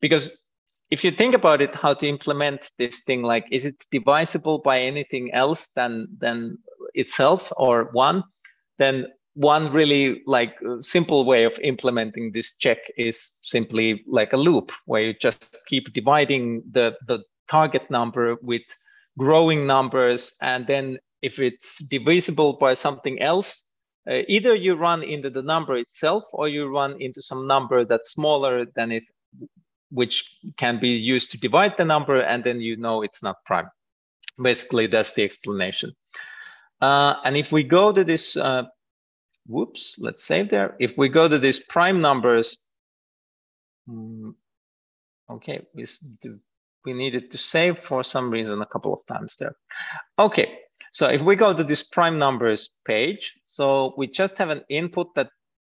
[0.00, 0.40] because
[0.90, 4.80] if you think about it, how to implement this thing, like, is it divisible by
[4.80, 6.58] anything else than than
[6.94, 8.24] itself or one?
[8.78, 14.72] Then one really like simple way of implementing this check is simply like a loop
[14.86, 18.62] where you just keep dividing the the target number with
[19.20, 23.64] growing numbers, and then if it's divisible by something else,
[24.10, 28.12] uh, either you run into the number itself or you run into some number that's
[28.12, 29.04] smaller than it
[29.90, 30.24] which
[30.56, 33.68] can be used to divide the number, and then you know it's not prime.
[34.40, 35.92] Basically, that's the explanation.
[36.80, 38.62] Uh, and if we go to this, uh,
[39.46, 40.76] whoops, let's save there.
[40.78, 42.56] If we go to these prime numbers,
[43.88, 44.36] um,
[45.28, 45.84] okay, we,
[46.84, 49.54] we needed to save for some reason a couple of times there.
[50.18, 50.58] Okay,
[50.92, 55.14] so if we go to this prime numbers page, so we just have an input
[55.14, 55.30] that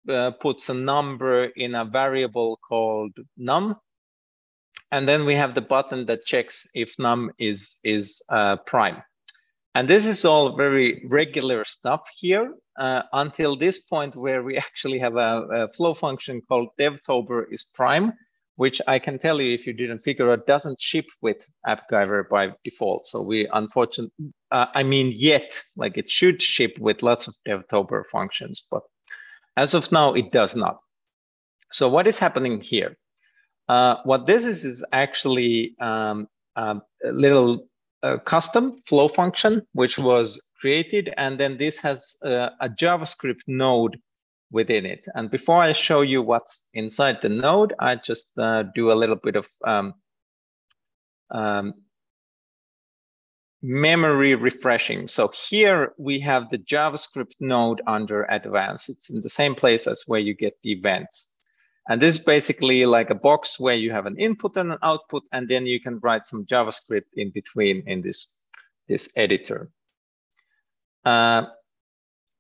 [0.10, 3.76] uh, puts a number in a variable called num
[4.92, 9.04] and then we have the button that checks if num is, is uh, prime.
[9.76, 15.00] And this is all very regular stuff here uh, until this point where we actually
[15.00, 18.14] have a, a flow function called devtober is prime,
[18.60, 22.50] which I can tell you if you didn't figure out doesn't ship with AppGyver by
[22.66, 23.08] default.
[23.08, 28.04] So we unfortunately, uh, I mean yet, like it should ship with lots of devtober
[28.12, 28.84] functions, but
[29.56, 30.78] as of now, it does not.
[31.72, 32.98] So what is happening here?
[33.70, 37.66] Uh, what this is is actually um, a little
[38.26, 41.14] custom flow function, which was created.
[41.16, 43.98] And then this has uh, a JavaScript node
[44.52, 45.08] within it.
[45.14, 49.16] And before I show you what's inside the node, I just uh, do a little
[49.16, 49.94] bit of um,
[51.32, 51.74] um,
[53.62, 55.08] memory refreshing.
[55.08, 58.90] So here we have the JavaScript node under advanced.
[58.90, 61.30] It's in the same place as where you get the events.
[61.88, 65.24] And this is basically like a box where you have an input and an output,
[65.32, 68.38] and then you can write some JavaScript in between in this,
[68.88, 69.72] this editor.
[71.04, 71.48] Uh,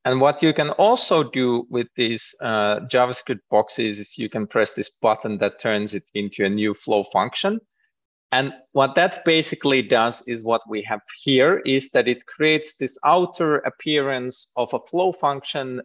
[0.10, 4.74] and what you can also do with these uh, JavaScript boxes is you can press
[4.74, 7.60] this button that turns it into a new flow function.
[8.32, 12.97] And what that basically does is what we have here is that it creates this
[13.05, 15.80] outer appearance of a flow function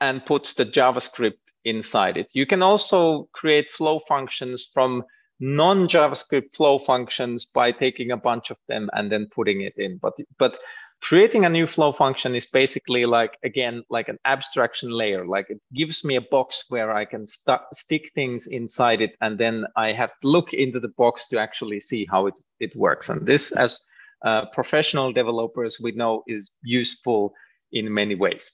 [0.00, 2.28] and puts the JavaScript inside it.
[2.32, 5.04] You can also create flow functions from
[5.38, 9.98] non-JavaScript flow functions by taking a bunch of them and then putting it in.
[10.00, 10.58] But, but
[11.02, 15.26] creating a new flow function is basically like, again, like an abstraction layer.
[15.26, 19.16] Like it gives me a box where I can st stick things inside it.
[19.20, 22.74] And then I have to look into the box to actually see how it, it
[22.76, 23.08] works.
[23.08, 23.78] And this, as
[24.24, 27.34] uh, professional developers, we know is useful
[27.72, 28.52] in many ways.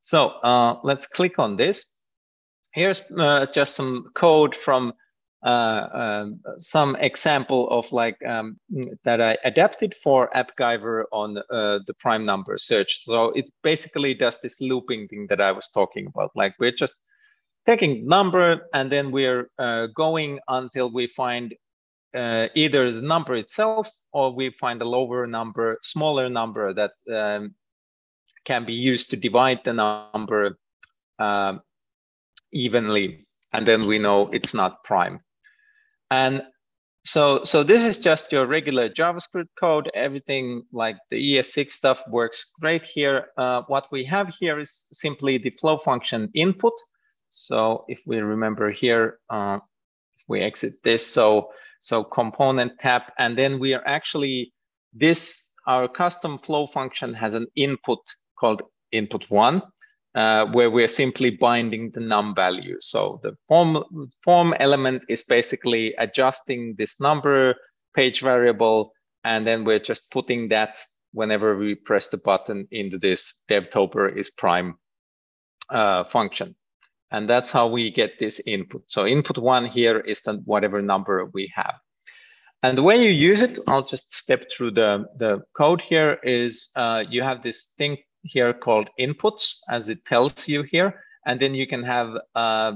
[0.00, 1.86] So uh, let's click on this.
[2.72, 4.92] Here's uh, just some code from
[5.44, 8.58] um, some example of like um,
[9.04, 13.04] that I adapted for AppGyver on uh, the prime number search.
[13.04, 16.30] So it basically does this looping thing that I was talking about.
[16.34, 16.94] Like we're just
[17.66, 21.54] taking number and then we're uh, going until we find
[22.14, 27.54] uh, either the number itself or we find a lower number, smaller number that um,
[28.44, 30.56] can be used to divide the number
[31.18, 31.60] um,
[32.52, 33.26] evenly.
[33.52, 35.18] And then we know it's not prime.
[36.14, 36.42] And
[37.04, 39.90] so, so this is just your regular JavaScript code.
[39.94, 43.26] Everything like the ES6 stuff works great here.
[43.36, 46.72] Uh, what we have here is simply the flow function input.
[47.30, 49.58] So if we remember here, uh,
[50.16, 51.50] if we exit this, so
[51.80, 54.54] so component tab, and then we are actually
[54.92, 57.98] this our custom flow function has an input
[58.38, 58.62] called
[58.92, 59.62] input one,
[60.14, 62.76] uh, where we're simply binding the num value.
[62.80, 63.82] So the form,
[64.22, 67.54] form element is basically adjusting this number
[67.94, 68.92] page variable,
[69.24, 70.78] and then we're just putting that
[71.12, 74.74] whenever we press the button into this devtober is prime
[75.70, 76.54] uh, function.
[77.10, 78.82] And that's how we get this input.
[78.88, 81.74] So input one here is the whatever number we have.
[82.64, 86.70] And the way you use it, I'll just step through the, the code here, is
[86.74, 91.00] uh, you have this thing here called inputs, as it tells you here.
[91.26, 92.72] And then you can have uh,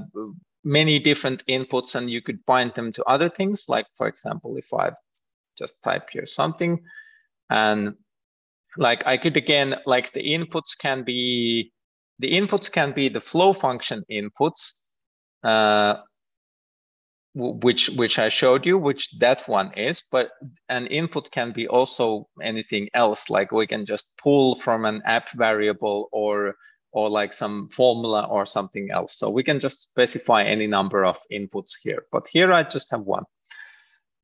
[0.63, 3.65] many different inputs and you could bind them to other things.
[3.67, 4.91] Like, for example, if I
[5.57, 6.79] just type here something
[7.49, 7.95] and
[8.77, 11.71] like I could again, like the inputs can be,
[12.19, 14.73] the inputs can be the flow function inputs,
[15.43, 15.95] uh,
[17.35, 20.31] which which I showed you, which that one is, but
[20.69, 23.29] an input can be also anything else.
[23.29, 26.55] Like we can just pull from an app variable or
[26.91, 29.17] or like some formula or something else.
[29.17, 32.05] So we can just specify any number of inputs here.
[32.11, 33.25] But here I just have one.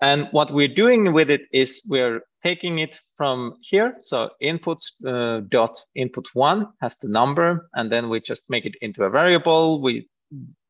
[0.01, 3.95] And what we're doing with it is we're taking it from here.
[4.01, 8.75] So input uh, dot input one has the number, and then we just make it
[8.81, 9.81] into a variable.
[9.81, 10.09] We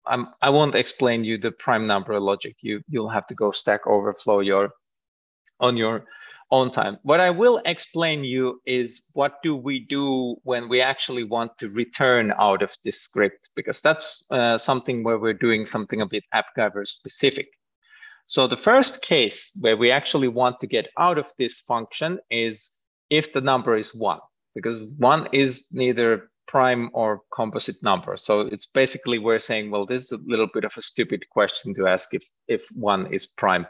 [0.07, 2.55] I'm, I won't explain you the prime number logic.
[2.61, 4.69] You you'll have to go Stack Overflow your
[5.59, 6.05] on your
[6.51, 6.97] own time.
[7.03, 11.69] What I will explain you is what do we do when we actually want to
[11.69, 16.23] return out of this script because that's uh, something where we're doing something a bit
[16.33, 17.47] AppGyver specific.
[18.27, 22.71] So the first case where we actually want to get out of this function is
[23.09, 24.19] if the number is one,
[24.55, 28.17] because one is neither prime or composite number.
[28.17, 31.73] So it's basically we're saying, well, this is a little bit of a stupid question
[31.75, 33.65] to ask if, if one is prime,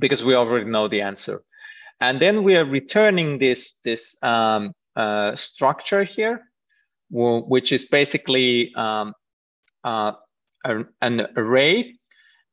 [0.00, 1.42] because we already know the answer.
[2.00, 6.42] And then we are returning this, this um, uh, structure here,
[7.10, 9.14] which is basically um,
[9.84, 10.12] uh,
[11.02, 11.98] an array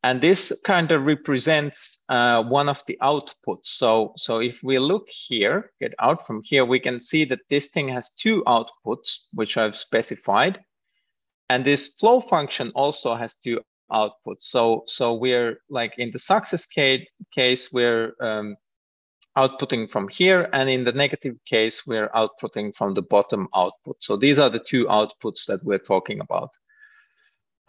[0.04, 3.66] and this kind of represents uh, one of the outputs.
[3.66, 7.68] So, so if we look here, get out from here, we can see that this
[7.68, 10.60] thing has two outputs, which I've specified.
[11.50, 14.42] And this flow function also has two outputs.
[14.42, 18.56] So, so we're like in the success case, case we're um,
[19.38, 20.50] outputting from here.
[20.52, 23.98] And in the negative case, we're outputting from the bottom output.
[24.00, 26.50] So these are the two outputs that we're talking about.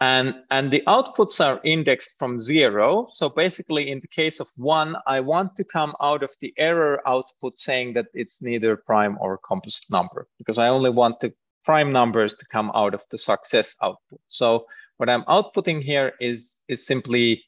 [0.01, 3.07] And, and the outputs are indexed from zero.
[3.13, 7.01] So basically in the case of one, I want to come out of the error
[7.07, 11.33] output saying that it's neither prime or composite number because I only want the
[11.63, 14.19] prime numbers to come out of the success output.
[14.27, 14.65] So
[14.97, 17.43] what I'm outputting here is, is simply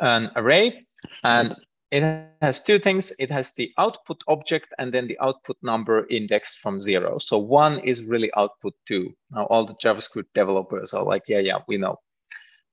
[0.00, 0.86] an array
[1.22, 1.56] and
[1.94, 3.12] it has two things.
[3.20, 7.18] It has the output object and then the output number indexed from zero.
[7.18, 9.14] So one is really output two.
[9.30, 12.00] Now all the JavaScript developers are like, yeah, yeah, we know,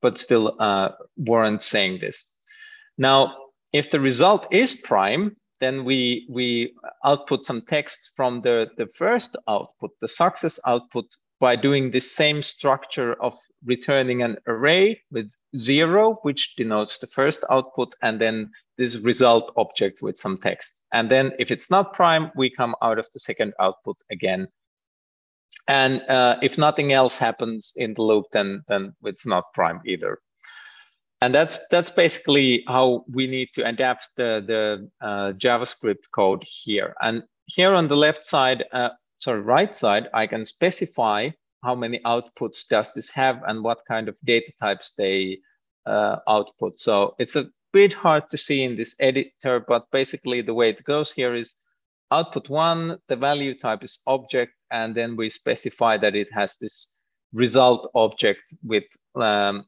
[0.02, 2.26] but still uh, weren't saying this.
[2.98, 3.36] Now,
[3.72, 6.74] if the result is prime, then we we
[7.06, 11.06] output some text from the, the first output, the success output,
[11.40, 13.34] by doing the same structure of
[13.66, 20.02] returning an array with zero, which denotes the first output, and then this result object
[20.02, 20.82] with some text.
[20.92, 24.48] And then if it's not prime, we come out of the second output again.
[25.68, 30.20] And uh, if nothing else happens in the loop, then, then it's not prime either.
[31.22, 36.96] And that's that's basically how we need to adapt the, the uh, JavaScript code here.
[37.00, 38.90] And here on the left side, uh,
[39.20, 41.30] sorry, right side, I can specify
[41.64, 45.40] how many outputs does this have and what kind of data types they
[45.86, 46.80] uh, output.
[46.80, 50.84] So it's a bit hard to see in this editor, but basically the way it
[50.84, 51.56] goes here is
[52.12, 56.94] output one, the value type is object, and then we specify that it has this
[57.34, 58.84] result object with
[59.16, 59.66] um,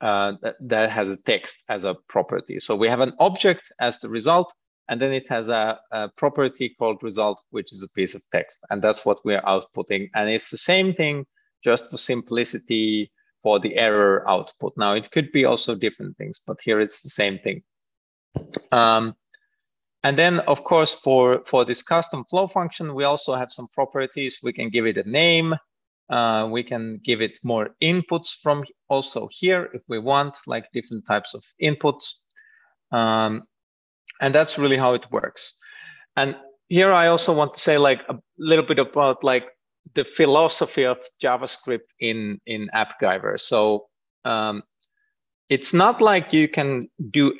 [0.00, 2.60] uh, that, that has a text as a property.
[2.60, 4.52] So we have an object as the result,
[4.88, 8.64] and then it has a, a, property called result, which is a piece of text.
[8.70, 10.08] And that's what we're outputting.
[10.14, 11.26] And it's the same thing,
[11.62, 13.10] just for simplicity
[13.42, 14.72] for the error output.
[14.76, 17.62] Now, it could be also different things, but here it's the same thing.
[18.72, 19.14] Um,
[20.02, 24.38] and then, of course, for, for this custom flow function, we also have some properties.
[24.42, 25.54] We can give it a name.
[26.08, 31.04] Uh, we can give it more inputs from also here if we want, like different
[31.06, 32.14] types of inputs.
[32.90, 33.42] Um,
[34.20, 35.54] and that's really how it works.
[36.16, 36.36] And
[36.68, 39.46] here I also want to say like a little bit about like
[39.94, 43.40] the philosophy of JavaScript in in AppGyver.
[43.40, 43.86] So
[44.24, 44.62] um,
[45.48, 47.34] it's not like you can do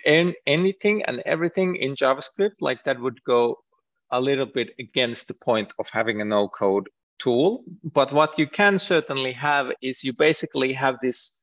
[0.47, 2.57] anything and everything in JavaScript.
[2.61, 3.59] Like that would go
[4.11, 7.65] a little bit against the point of having a no-code tool.
[7.85, 11.38] But what you can certainly have is you basically have this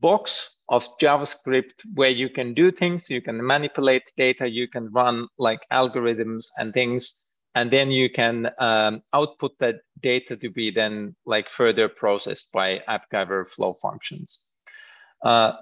[0.00, 5.28] box of JavaScript where you can do things, you can manipulate data, you can run
[5.38, 7.26] like algorithms and things
[7.56, 12.80] and then you can um, output that data to be then like further processed by
[12.86, 14.38] AppGyver flow functions.
[15.24, 15.52] Uh,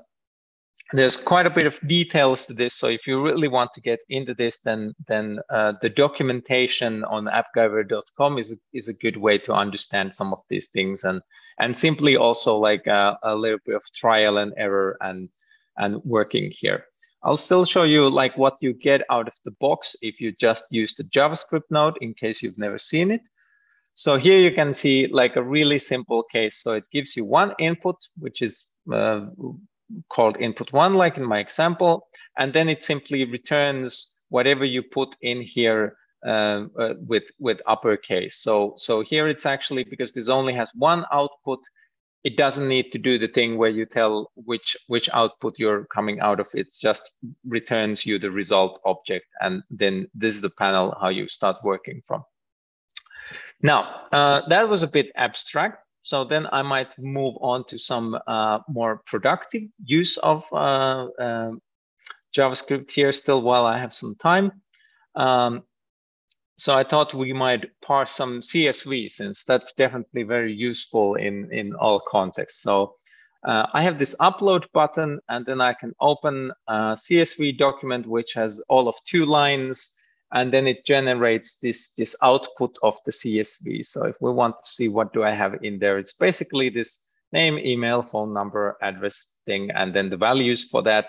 [0.92, 2.74] there's quite a bit of details to this.
[2.74, 7.26] So if you really want to get into this, then then uh, the documentation on
[7.26, 11.22] appgyver.com is a, is a good way to understand some of these things and
[11.58, 15.28] and simply also like a, a little bit of trial and error and
[15.78, 16.84] and working here.
[17.22, 20.64] I'll still show you like what you get out of the box if you just
[20.70, 23.22] use the JavaScript node in case you've never seen it.
[23.94, 26.60] So here you can see like a really simple case.
[26.60, 29.26] So it gives you one input, which is uh,
[30.08, 32.08] called input one, like in my example,
[32.38, 38.38] and then it simply returns whatever you put in here uh, uh, with with uppercase.
[38.40, 41.60] So so here it's actually because this only has one output,
[42.24, 46.18] it doesn't need to do the thing where you tell which which output you're coming
[46.20, 47.12] out of it just
[47.46, 52.00] returns you the result object and then this is the panel how you start working
[52.06, 52.24] from
[53.62, 53.82] now
[54.12, 58.60] uh, that was a bit abstract so then i might move on to some uh,
[58.68, 61.60] more productive use of uh, um,
[62.36, 64.52] javascript here still while i have some time
[65.16, 65.64] um,
[66.56, 71.74] so I thought we might parse some CSV since that's definitely very useful in, in
[71.74, 72.62] all contexts.
[72.62, 72.94] So
[73.44, 78.32] uh, I have this upload button and then I can open a CSV document which
[78.34, 79.90] has all of two lines
[80.34, 83.86] and then it generates this, this output of the CSV.
[83.86, 86.98] So if we want to see what do I have in there, it's basically this
[87.32, 91.06] name, email, phone number, address thing, and then the values for that.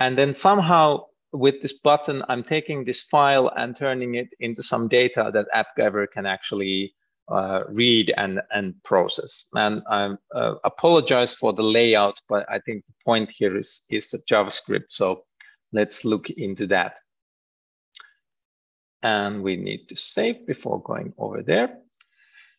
[0.00, 4.88] And then somehow with this button, I'm taking this file and turning it into some
[4.88, 6.92] data that AppGyver can actually
[7.28, 9.46] uh, read and, and process.
[9.54, 14.10] And I uh, apologize for the layout, but I think the point here is, is
[14.10, 14.86] the JavaScript.
[14.88, 15.22] So
[15.72, 16.98] let's look into that.
[19.02, 21.78] And we need to save before going over there.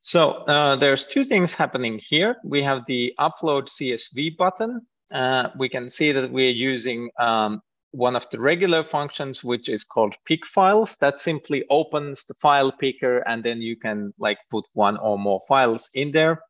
[0.01, 2.37] So uh, there's two things happening here.
[2.43, 4.81] We have the upload CSV button.
[5.11, 7.61] Uh, we can see that we're using um,
[7.91, 10.97] one of the regular functions, which is called pick files.
[10.97, 15.41] That simply opens the file picker, and then you can like put one or more
[15.47, 16.41] files in there.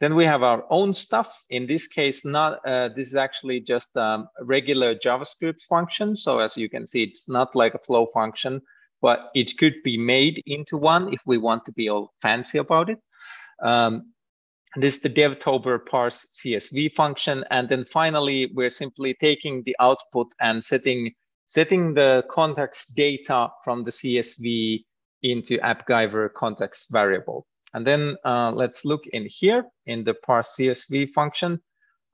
[0.00, 1.34] Then we have our own stuff.
[1.50, 6.16] In this case, not uh, this is actually just um, regular JavaScript function.
[6.16, 8.60] So as you can see, it's not like a flow function,
[9.04, 12.88] but it could be made into one if we want to be all fancy about
[12.88, 12.98] it.
[13.62, 14.14] Um,
[14.76, 17.44] this is the devtober parse CSV function.
[17.50, 21.12] And then finally, we're simply taking the output and setting,
[21.44, 24.84] setting the context data from the CSV
[25.22, 27.46] into AppGyver context variable.
[27.74, 31.60] And then uh, let's look in here in the parse CSV function.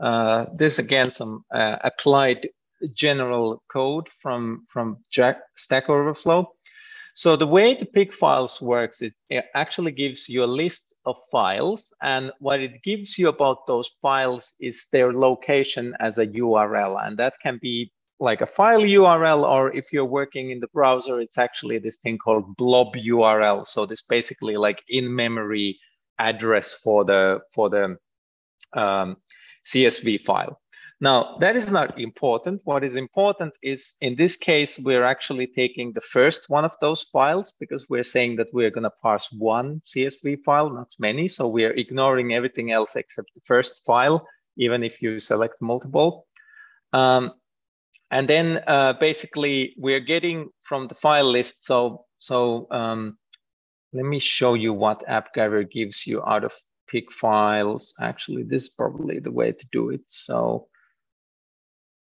[0.01, 2.49] Uh, this again, some uh, applied
[2.97, 6.53] general code from, from Jack Stack Overflow.
[7.15, 11.17] So the way the pick files works, it, it actually gives you a list of
[11.31, 11.93] files.
[12.03, 17.07] And what it gives you about those files is their location as a URL.
[17.07, 21.21] And that can be like a file URL, or if you're working in the browser,
[21.21, 23.67] it's actually this thing called blob URL.
[23.67, 25.79] So this basically like in-memory
[26.19, 27.97] address for the for the
[28.75, 29.17] um,
[29.67, 30.61] CSV file.
[31.03, 32.61] Now that is not important.
[32.65, 37.05] What is important is in this case, we're actually taking the first one of those
[37.05, 41.27] files because we're saying that we're going to parse one CSV file, not many.
[41.27, 44.27] So we're ignoring everything else except the first file,
[44.59, 46.27] even if you select multiple.
[46.93, 47.33] Um,
[48.11, 51.65] and then uh, basically we're getting from the file list.
[51.65, 53.17] So, so um,
[53.95, 56.53] let me show you what AppGyver gives you out of
[56.89, 57.95] pick files.
[58.01, 60.03] Actually, this is probably the way to do it.
[60.09, 60.67] So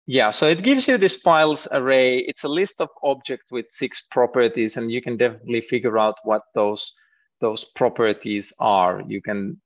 [0.07, 2.19] yeah, so it gives you this files array.
[2.19, 6.43] It's a list of objects with six properties, and you can definitely figure out what
[6.55, 6.93] those
[7.41, 9.03] those properties are.
[9.07, 9.61] You can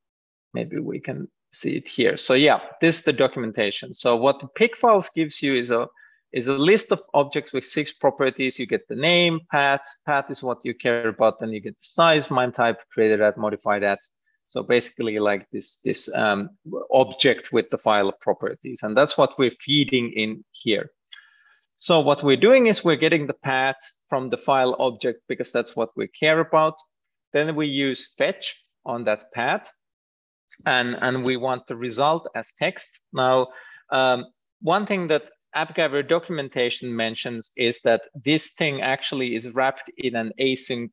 [0.54, 2.16] maybe we can see it here.
[2.16, 3.94] So yeah, this is the documentation.
[3.94, 5.88] So what the pick files gives you is a
[6.32, 8.58] is a list of objects with six properties.
[8.58, 9.80] You get the name, path.
[10.06, 11.40] Path is what you care about.
[11.40, 13.98] Then you get the size, MIME type, created at, modified at.
[14.48, 16.50] So basically like this, this um,
[16.90, 18.80] object with the file properties.
[18.82, 20.90] And that's what we're feeding in here.
[21.76, 23.76] So what we're doing is we're getting the path
[24.08, 26.74] from the file object because that's what we care about.
[27.34, 29.70] Then we use fetch on that path.
[30.64, 33.00] And, and we want the result as text.
[33.12, 33.48] Now,
[33.92, 34.26] um,
[34.62, 40.32] one thing that AppGyver documentation mentions is that this thing actually is wrapped in an
[40.40, 40.90] async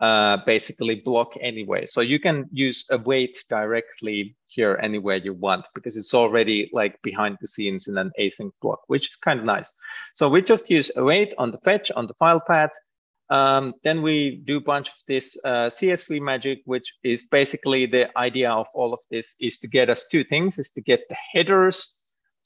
[0.00, 1.86] uh, basically block anyway.
[1.86, 7.38] So you can use await directly here anywhere you want because it's already like behind
[7.40, 9.72] the scenes in an async block, which is kind of nice.
[10.14, 12.72] So we just use await on the fetch on the file path.
[13.28, 18.16] Um, then we do a bunch of this uh, CSV magic, which is basically the
[18.16, 21.16] idea of all of this is to get us two things, is to get the
[21.34, 21.96] headers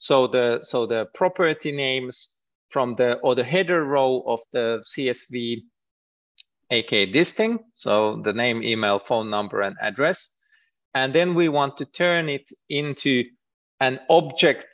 [0.01, 2.29] so the so the property names
[2.69, 5.61] from the or the header row of the CSV,
[6.71, 7.59] aka this thing.
[7.75, 10.31] So the name, email, phone number, and address.
[10.93, 13.23] And then we want to turn it into
[13.79, 14.67] an object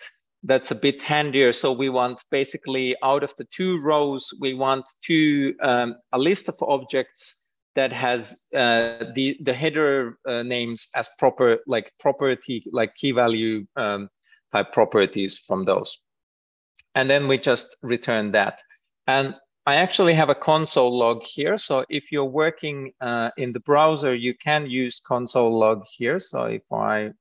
[0.43, 1.51] that's a bit handier.
[1.51, 6.47] So we want basically out of the two rows, we want two um, a list
[6.47, 7.35] of objects
[7.75, 13.65] that has uh, the the header uh, names as proper like property like key value
[13.75, 14.09] um,
[14.51, 15.97] type properties from those.
[16.95, 18.59] And then we just return that.
[19.05, 19.35] And
[19.67, 21.57] I actually have a console log here.
[21.57, 26.19] So if you're working uh, in the browser, you can use console log here.
[26.19, 27.11] So if I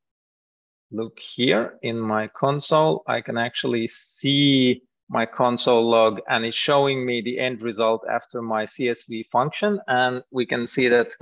[0.92, 7.04] look here in my console, I can actually see my console log and it's showing
[7.04, 9.80] me the end result after my CSV function.
[9.88, 11.16] And we can see that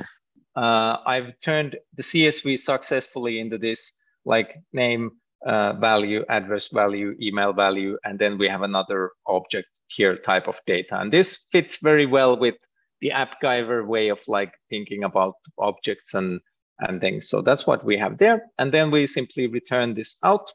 [0.56, 3.94] uh, I've turned the CSV successfully into this
[4.26, 5.12] like name
[5.46, 10.58] uh, value, address value, email value, and then we have another object here type of
[10.66, 11.00] data.
[11.00, 12.54] And this fits very well with
[13.00, 16.40] the AppGyver way of like thinking about objects and,
[16.80, 17.28] and things.
[17.28, 18.46] So that's what we have there.
[18.58, 20.50] And then we simply return this out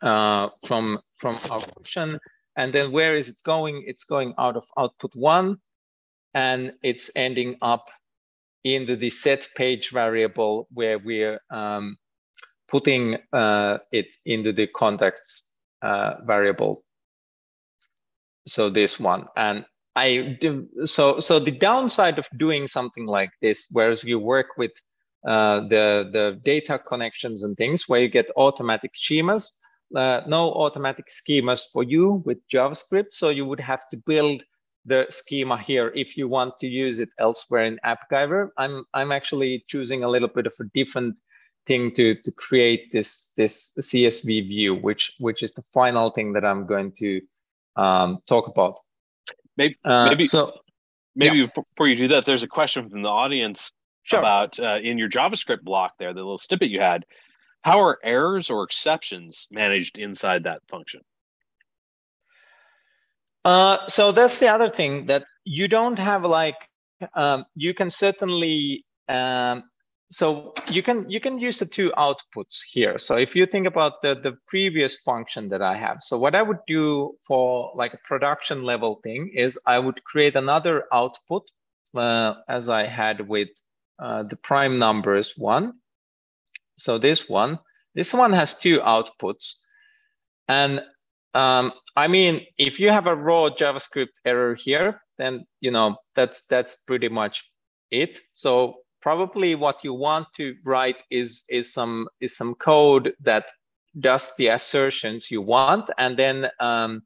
[0.00, 2.18] uh, from, from our function.
[2.56, 3.84] And then where is it going?
[3.86, 5.56] It's going out of output one,
[6.34, 7.86] and it's ending up
[8.64, 11.96] into the set page variable where we're um,
[12.72, 15.44] putting uh, it into the context
[15.82, 16.84] uh, variable.
[18.46, 19.64] So this one, and
[19.94, 24.72] I do, so so the downside of doing something like this, whereas you work with
[25.28, 29.50] uh, the the data connections and things where you get automatic schemas,
[29.94, 33.12] uh, no automatic schemas for you with JavaScript.
[33.12, 34.42] So you would have to build
[34.86, 38.48] the schema here if you want to use it elsewhere in AppGyver.
[38.56, 41.20] I'm I'm actually choosing a little bit of a different
[41.66, 46.44] thing to to create this this CSV view, which which is the final thing that
[46.44, 47.20] I'm going to
[47.76, 48.78] um, talk about.
[49.56, 50.52] Maybe uh, maybe so.
[51.14, 51.46] Maybe yeah.
[51.54, 54.18] before you do that, there's a question from the audience sure.
[54.18, 57.04] about uh, in your JavaScript block there, the little snippet you had.
[57.62, 61.02] How are errors or exceptions managed inside that function?
[63.44, 66.56] Uh, so that's the other thing that you don't have like
[67.14, 69.64] um, you can certainly um,
[70.12, 72.98] so you can you can use the two outputs here.
[72.98, 76.42] So if you think about the the previous function that I have, so what I
[76.42, 81.50] would do for like a production level thing is I would create another output
[81.96, 83.48] uh, as I had with
[83.98, 85.80] uh, the prime numbers one.
[86.76, 87.58] So this one,
[87.94, 89.54] this one has two outputs,
[90.46, 90.82] and
[91.32, 96.42] um, I mean, if you have a raw JavaScript error here, then you know that's
[96.50, 97.42] that's pretty much
[97.90, 98.20] it.
[98.34, 103.46] So probably what you want to write is is some is some code that
[104.00, 107.02] does the assertions you want, and then um,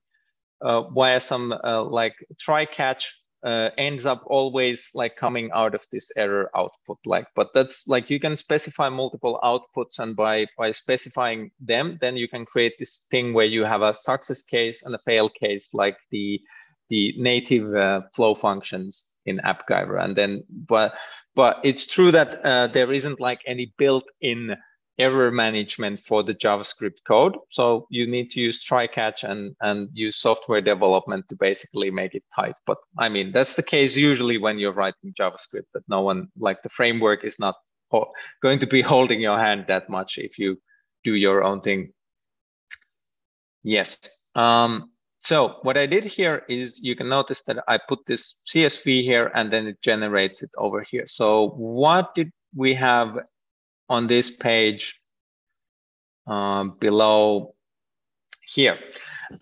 [0.60, 3.12] uh, via some uh, like try catch
[3.44, 8.10] uh, ends up always like coming out of this error output like but that's like
[8.10, 13.02] you can specify multiple outputs and by by specifying them then you can create this
[13.10, 16.40] thing where you have a success case and a fail case like the
[16.88, 20.94] the native uh, flow functions in AppGyver and then but
[21.36, 24.56] but it's true that uh, there isn't like any built-in
[24.98, 27.36] error management for the JavaScript code.
[27.50, 32.14] So you need to use try catch and, and use software development to basically make
[32.14, 32.54] it tight.
[32.66, 36.62] But I mean, that's the case usually when you're writing JavaScript that no one like
[36.62, 37.56] the framework is not
[38.42, 40.56] going to be holding your hand that much if you
[41.04, 41.92] do your own thing.
[43.62, 43.98] Yes.
[44.34, 44.90] Um,
[45.26, 49.32] so what I did here is you can notice that I put this CSV here
[49.34, 51.02] and then it generates it over here.
[51.06, 53.18] So what did we have
[53.88, 54.94] on this page
[56.28, 57.55] uh, below
[58.46, 58.78] here.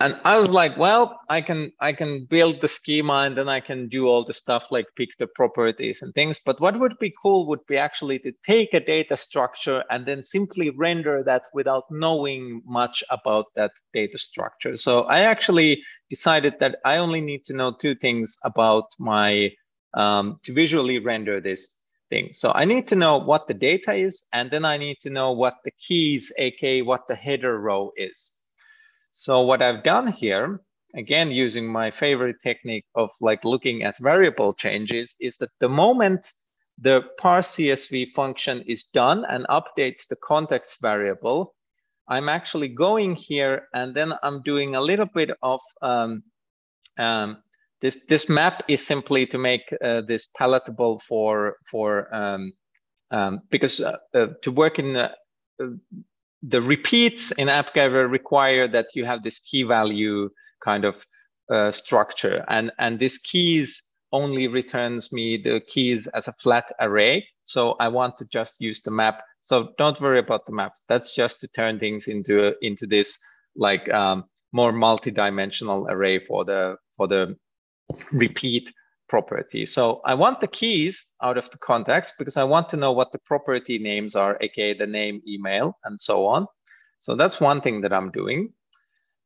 [0.00, 3.60] And I was like, well, I can I can build the schema and then I
[3.60, 6.40] can do all the stuff like pick the properties and things.
[6.44, 10.24] But what would be cool would be actually to take a data structure and then
[10.24, 14.76] simply render that without knowing much about that data structure.
[14.76, 19.50] So I actually decided that I only need to know two things about my
[19.94, 21.68] um, to visually render this
[22.10, 22.30] thing.
[22.32, 25.32] So I need to know what the data is, and then I need to know
[25.32, 28.30] what the keys, aka what the header row is.
[29.16, 30.60] So what I've done here,
[30.96, 36.32] again, using my favorite technique of like looking at variable changes is that the moment
[36.78, 41.54] the parse CSV function is done and updates the context variable,
[42.08, 46.24] I'm actually going here and then I'm doing a little bit of um,
[46.98, 47.36] um,
[47.80, 52.52] this this map is simply to make uh, this palatable for for um,
[53.12, 55.12] um, because uh, uh, to work in uh,
[56.46, 60.28] the repeats in AppGyver require that you have this key value
[60.62, 60.96] kind of
[61.50, 63.82] uh, structure, and and this keys
[64.12, 67.26] only returns me the keys as a flat array.
[67.44, 69.22] So I want to just use the map.
[69.42, 70.72] So don't worry about the map.
[70.88, 73.18] That's just to turn things into into this
[73.56, 77.36] like um, more multi-dimensional array for the for the
[78.12, 78.72] repeat
[79.08, 79.66] property.
[79.66, 83.12] So I want the keys out of the context because I want to know what
[83.12, 86.46] the property names are, aka the name, email, and so on.
[87.00, 88.52] So that's one thing that I'm doing.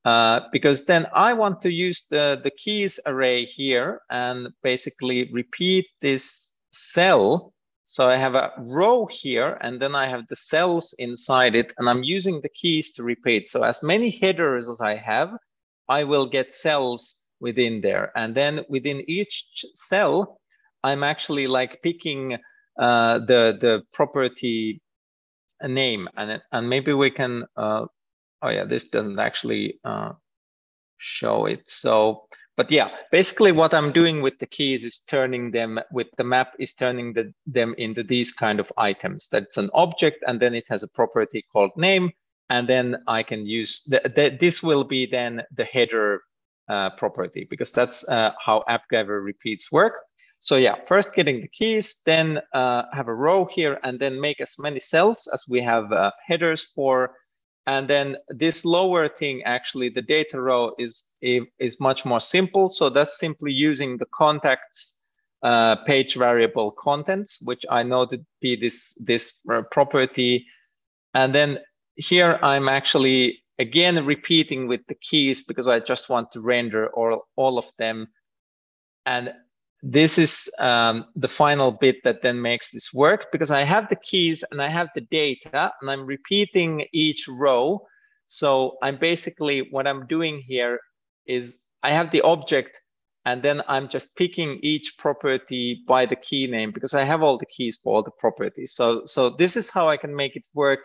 [0.05, 5.87] Uh, because then I want to use the, the keys array here and basically repeat
[6.01, 7.53] this cell.
[7.85, 11.89] So I have a row here, and then I have the cells inside it, and
[11.89, 13.49] I'm using the keys to repeat.
[13.49, 15.31] So as many headers as I have,
[15.89, 18.13] I will get cells within there.
[18.17, 20.41] And then within each cell,
[20.83, 22.39] I'm actually like picking
[22.79, 24.81] uh, the, the property
[25.63, 26.09] name.
[26.17, 27.87] And, and maybe we can, uh,
[28.43, 30.13] oh yeah, this doesn't actually uh,
[30.99, 31.63] show it.
[31.67, 32.27] So,
[32.57, 36.55] but yeah, basically what I'm doing with the keys is turning them with the map
[36.59, 39.29] is turning the, them into these kind of items.
[39.31, 42.11] That's an object and then it has a property called name.
[42.51, 46.23] And then I can use, the, the, this will be then the header
[46.69, 49.95] uh, property because that's uh, how AppGyver repeats work.
[50.41, 54.41] So yeah, first getting the keys, then uh, have a row here and then make
[54.41, 57.11] as many cells as we have uh, headers for.
[57.67, 62.69] And then this lower thing, actually the data row is, is much more simple.
[62.69, 64.95] So that's simply using the contacts
[65.43, 70.47] uh, page variable contents, which I know to be this, this uh, property.
[71.15, 71.59] And then
[71.97, 77.27] here I'm actually again repeating with the keys because I just want to render all,
[77.37, 78.09] all of them.
[79.07, 79.33] And
[79.83, 83.97] this is um, the final bit that then makes this work because I have the
[83.97, 87.87] keys and I have the data and I'm repeating each row.
[88.27, 90.81] So I'm basically, what I'm doing here
[91.27, 92.71] is I have the object
[93.25, 97.39] and then I'm just picking each property by the key name because I have all
[97.39, 98.73] the keys for all the properties.
[98.75, 100.81] So, so this is how I can make it work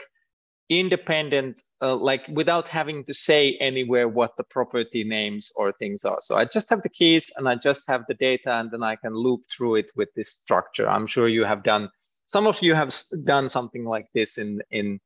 [0.70, 6.20] independent, uh, like without having to say anywhere what the property names or things are.
[6.22, 8.96] So I just have the keys and I just have the data and then I
[8.96, 10.90] can loop through it with this structure.
[10.90, 11.90] I'm sure you have done,
[12.26, 12.94] some of you have
[13.26, 15.00] done something like this in, in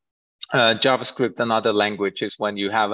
[0.53, 2.91] uh, JavaScript and other languages when you have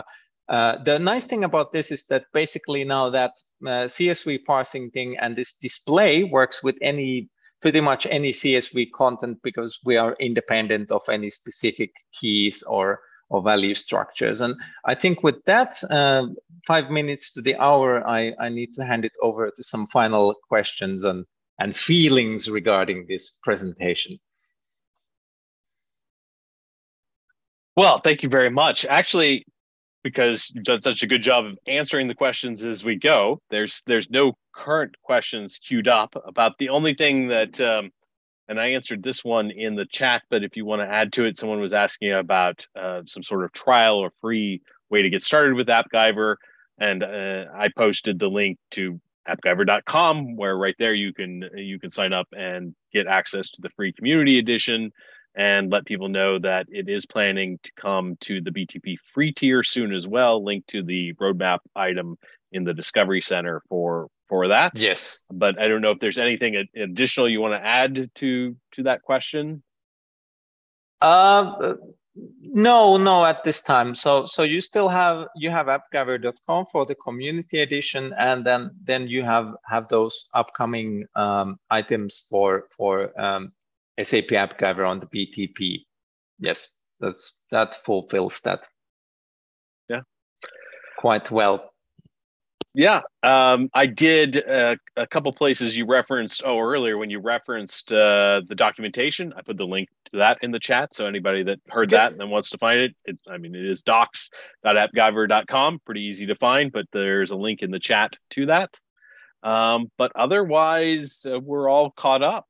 [0.50, 3.32] uh, the nice thing about this is that basically now that
[3.66, 7.30] uh, CSV parsing thing and this display works with any
[7.64, 13.00] pretty much any CSV content because we are independent of any specific keys or
[13.30, 14.42] or value structures.
[14.42, 14.54] And
[14.86, 16.28] I think with that, uh,
[16.68, 20.36] five minutes to the hour, I, I need to hand it over to some final
[20.50, 21.26] questions and,
[21.58, 24.20] and feelings regarding this presentation.
[27.78, 28.86] Well, thank you very much.
[28.86, 29.46] Actually,
[30.04, 33.42] because you've done such a good job of answering the questions as we go.
[33.50, 36.16] There's there's no current questions queued up.
[36.26, 37.92] About the only thing that um,
[38.48, 41.26] and I answered this one in the chat, but if you want to add to
[41.26, 45.22] it, someone was asking about uh, some sort of trial or free way to get
[45.22, 46.36] started with AppGyver,
[46.78, 51.90] and uh, I posted the link to appgyver.com where right there you can you can
[51.90, 54.92] sign up and get access to the free community edition
[55.36, 59.64] and let people know that it is planning to come to the BTP free tier
[59.64, 60.44] soon as well.
[60.44, 62.18] Link to the roadmap item
[62.52, 64.78] in the Discovery Center for for that.
[64.78, 68.84] Yes, but I don't know if there's anything additional you want to add to to
[68.84, 69.64] that question.
[71.02, 71.74] Uh,
[72.42, 73.96] no, no, at this time.
[73.96, 79.08] So so you still have you have appgyver.com for the community edition, and then then
[79.08, 83.52] you have have those upcoming um, items for for um,
[84.02, 85.86] SAP AppGyver on the BTP.
[86.40, 86.68] Yes,
[87.00, 88.68] that's that fulfills that.
[89.90, 90.02] Yeah,
[90.98, 91.74] quite well.
[92.76, 96.42] Yeah, um, I did uh, a couple places you referenced.
[96.44, 100.50] Oh, earlier when you referenced uh, the documentation, I put the link to that in
[100.50, 100.96] the chat.
[100.96, 101.98] So anybody that heard Good.
[101.98, 105.82] that and wants to find it, it, I mean, it is docs.appgyver.com.
[105.86, 108.76] Pretty easy to find, but there's a link in the chat to that.
[109.44, 112.48] Um, but otherwise, uh, we're all caught up.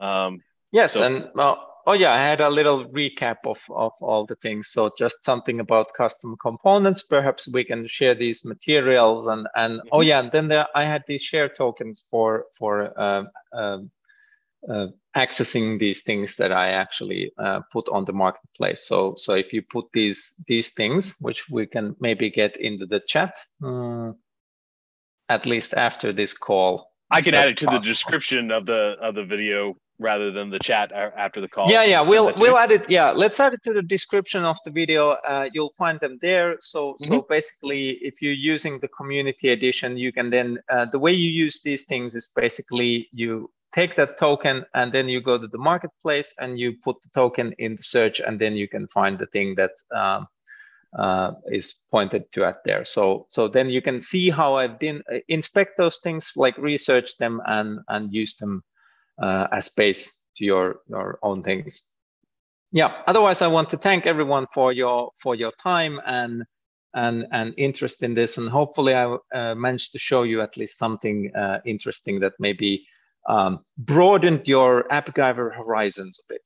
[0.00, 0.40] Um,
[0.72, 4.36] Yes, so, and well, oh yeah, I had a little recap of of all the
[4.36, 4.70] things.
[4.72, 7.02] So just something about custom components.
[7.02, 9.88] Perhaps we can share these materials and and mm-hmm.
[9.92, 13.78] oh yeah, and then there I had these share tokens for for uh, uh,
[14.68, 18.86] uh, accessing these things that I actually uh, put on the marketplace.
[18.86, 23.00] So so if you put these these things, which we can maybe get into the
[23.06, 24.12] chat, uh,
[25.28, 26.88] at least after this call.
[27.10, 30.58] I can add it to the description of the of the video rather than the
[30.58, 31.70] chat after the call.
[31.70, 32.88] Yeah, yeah, we'll we'll add it.
[32.90, 35.10] Yeah, let's add it to the description of the video.
[35.10, 36.56] Uh, you'll find them there.
[36.60, 37.08] So mm-hmm.
[37.08, 41.30] so basically, if you're using the community edition, you can then uh, the way you
[41.30, 45.58] use these things is basically you take that token and then you go to the
[45.58, 49.26] marketplace and you put the token in the search and then you can find the
[49.26, 50.28] thing that um,
[50.98, 52.84] uh, is pointed to at there.
[52.84, 57.16] So so then you can see how I've been uh, inspect those things, like research
[57.18, 58.62] them and and use them
[59.20, 61.82] uh, as base to your your own things.
[62.72, 63.02] Yeah.
[63.06, 66.44] Otherwise, I want to thank everyone for your for your time and
[66.94, 70.78] and and interest in this, and hopefully, I uh, managed to show you at least
[70.78, 72.86] something uh, interesting that maybe
[73.28, 76.42] um, broadened your AppGyver horizons a bit.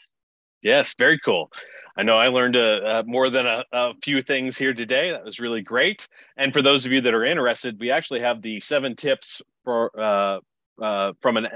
[0.63, 1.51] Yes, very cool.
[1.97, 5.13] I know I learned uh, uh, more than a, a, few things here today.
[5.13, 6.09] That was really great.
[6.37, 9.91] And for those of you that are interested, we actually have the seven tips for
[9.99, 10.41] uh,
[10.83, 11.47] uh from an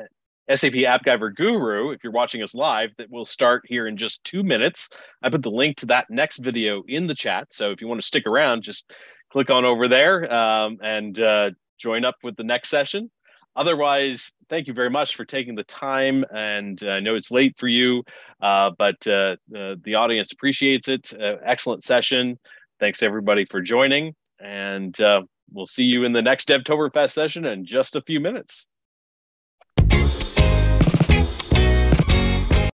[0.55, 4.43] SAP AppGyver Guru, if you're watching us live, that will start here in just two
[4.43, 4.89] minutes.
[5.23, 7.49] I put the link to that next video in the chat.
[7.53, 8.93] So if you want to stick around, just
[9.31, 13.11] click on over there um, and uh, join up with the next session.
[13.57, 16.25] Otherwise, thank you very much for taking the time.
[16.35, 18.05] And uh, I know it's late for you,
[18.41, 21.13] uh, but uh, the audience appreciates it.
[21.13, 22.39] Uh, excellent session.
[22.79, 24.15] Thanks everybody for joining.
[24.39, 25.23] And uh,
[25.53, 28.67] we'll see you in the next DevToberfest session in just a few minutes.